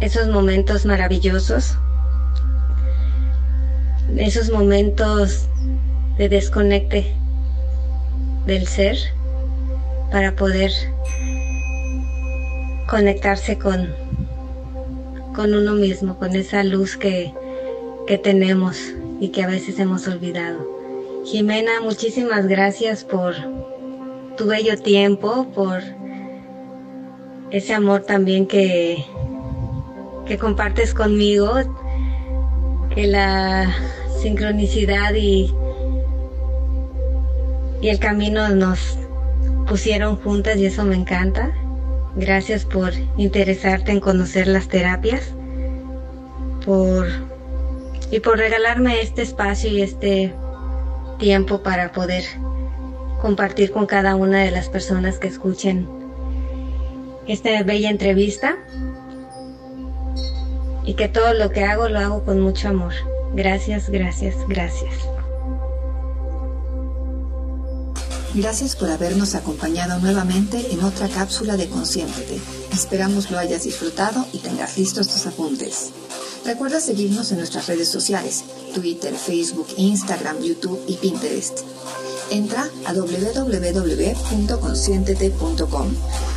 esos 0.00 0.28
momentos 0.28 0.86
maravillosos, 0.86 1.76
esos 4.16 4.50
momentos 4.50 5.48
de 6.16 6.28
desconecte 6.28 7.12
del 8.46 8.66
ser 8.66 8.96
para 10.10 10.36
poder 10.36 10.70
conectarse 12.88 13.58
con, 13.58 13.94
uno 15.36 15.72
mismo, 15.72 16.18
con 16.18 16.34
esa 16.34 16.64
luz 16.64 16.96
que 16.96 17.34
tenemos 18.22 18.78
y 19.20 19.28
que 19.28 19.42
a 19.42 19.48
veces 19.48 19.78
hemos 19.78 20.08
olvidado. 20.08 20.75
Jimena, 21.26 21.80
muchísimas 21.80 22.46
gracias 22.46 23.02
por 23.02 23.34
tu 24.36 24.46
bello 24.46 24.78
tiempo, 24.78 25.48
por 25.56 25.82
ese 27.50 27.74
amor 27.74 28.02
también 28.02 28.46
que, 28.46 29.04
que 30.24 30.38
compartes 30.38 30.94
conmigo, 30.94 31.50
que 32.94 33.08
la 33.08 33.74
sincronicidad 34.22 35.14
y, 35.14 35.52
y 37.80 37.88
el 37.88 37.98
camino 37.98 38.48
nos 38.50 38.96
pusieron 39.66 40.14
juntas 40.18 40.58
y 40.58 40.66
eso 40.66 40.84
me 40.84 40.94
encanta. 40.94 41.52
Gracias 42.14 42.64
por 42.64 42.92
interesarte 43.16 43.90
en 43.90 43.98
conocer 43.98 44.46
las 44.46 44.68
terapias, 44.68 45.34
por 46.64 47.08
y 48.12 48.20
por 48.20 48.38
regalarme 48.38 49.00
este 49.00 49.22
espacio 49.22 49.68
y 49.68 49.82
este 49.82 50.32
tiempo 51.18 51.62
para 51.62 51.92
poder 51.92 52.24
compartir 53.20 53.72
con 53.72 53.86
cada 53.86 54.14
una 54.14 54.42
de 54.42 54.50
las 54.50 54.68
personas 54.68 55.18
que 55.18 55.28
escuchen 55.28 55.88
esta 57.26 57.62
bella 57.62 57.90
entrevista 57.90 58.56
y 60.84 60.94
que 60.94 61.08
todo 61.08 61.34
lo 61.34 61.50
que 61.50 61.64
hago 61.64 61.88
lo 61.88 61.98
hago 61.98 62.24
con 62.24 62.40
mucho 62.40 62.68
amor. 62.68 62.92
Gracias, 63.34 63.90
gracias, 63.90 64.36
gracias. 64.48 64.94
Gracias 68.34 68.76
por 68.76 68.90
habernos 68.90 69.34
acompañado 69.34 69.98
nuevamente 69.98 70.72
en 70.72 70.84
otra 70.84 71.08
cápsula 71.08 71.56
de 71.56 71.68
Consciéntete. 71.68 72.38
Esperamos 72.72 73.30
lo 73.30 73.38
hayas 73.38 73.64
disfrutado 73.64 74.26
y 74.32 74.38
tengas 74.38 74.76
listos 74.76 75.08
tus 75.08 75.26
apuntes. 75.26 75.90
Recuerda 76.44 76.80
seguirnos 76.80 77.32
en 77.32 77.38
nuestras 77.38 77.66
redes 77.66 77.88
sociales, 77.88 78.44
Twitter, 78.76 79.12
Facebook, 79.14 79.66
Instagram, 79.78 80.42
YouTube 80.42 80.78
y 80.86 80.96
Pinterest. 80.96 81.60
Entra 82.30 82.68
a 82.84 82.92
www.conscientete.com. 82.92 85.86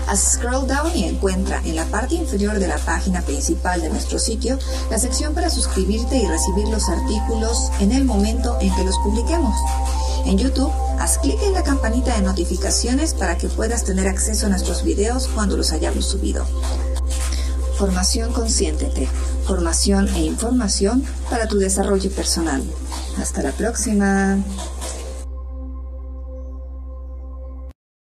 Haz 0.08 0.34
scroll 0.34 0.66
down 0.66 0.96
y 0.96 1.04
encuentra 1.04 1.62
en 1.66 1.76
la 1.76 1.84
parte 1.86 2.16
inferior 2.16 2.60
de 2.60 2.70
la 2.70 2.78
página 2.78 3.22
principal 3.24 3.82
de 3.82 3.90
nuestro 3.90 4.20
sitio 4.20 4.58
la 4.90 4.98
sección 4.98 5.34
para 5.34 5.50
suscribirte 5.50 6.16
y 6.16 6.28
recibir 6.28 6.70
los 6.70 6.88
artículos 6.88 7.72
en 7.82 7.92
el 7.92 8.06
momento 8.06 8.58
en 8.62 8.74
que 8.74 8.86
los 8.86 8.98
publiquemos. 9.00 9.54
En 10.26 10.38
YouTube, 10.38 10.72
haz 10.98 11.18
clic 11.18 11.42
en 11.44 11.52
la 11.54 11.64
campanita 11.64 12.16
de 12.16 12.22
notificaciones 12.22 13.14
para 13.14 13.38
que 13.38 13.50
puedas 13.50 13.84
tener 13.84 14.08
acceso 14.08 14.46
a 14.46 14.50
nuestros 14.50 14.84
videos 14.84 15.28
cuando 15.28 15.58
los 15.58 15.74
hayamos 15.74 16.06
subido. 16.06 16.46
Formación 17.80 18.34
Consciéntete. 18.34 19.08
Formación 19.48 20.10
e 20.10 20.20
información 20.20 21.02
para 21.30 21.48
tu 21.48 21.58
desarrollo 21.60 22.12
personal. 22.12 22.62
Hasta 23.18 23.42
la 23.42 23.54
próxima. 23.54 24.38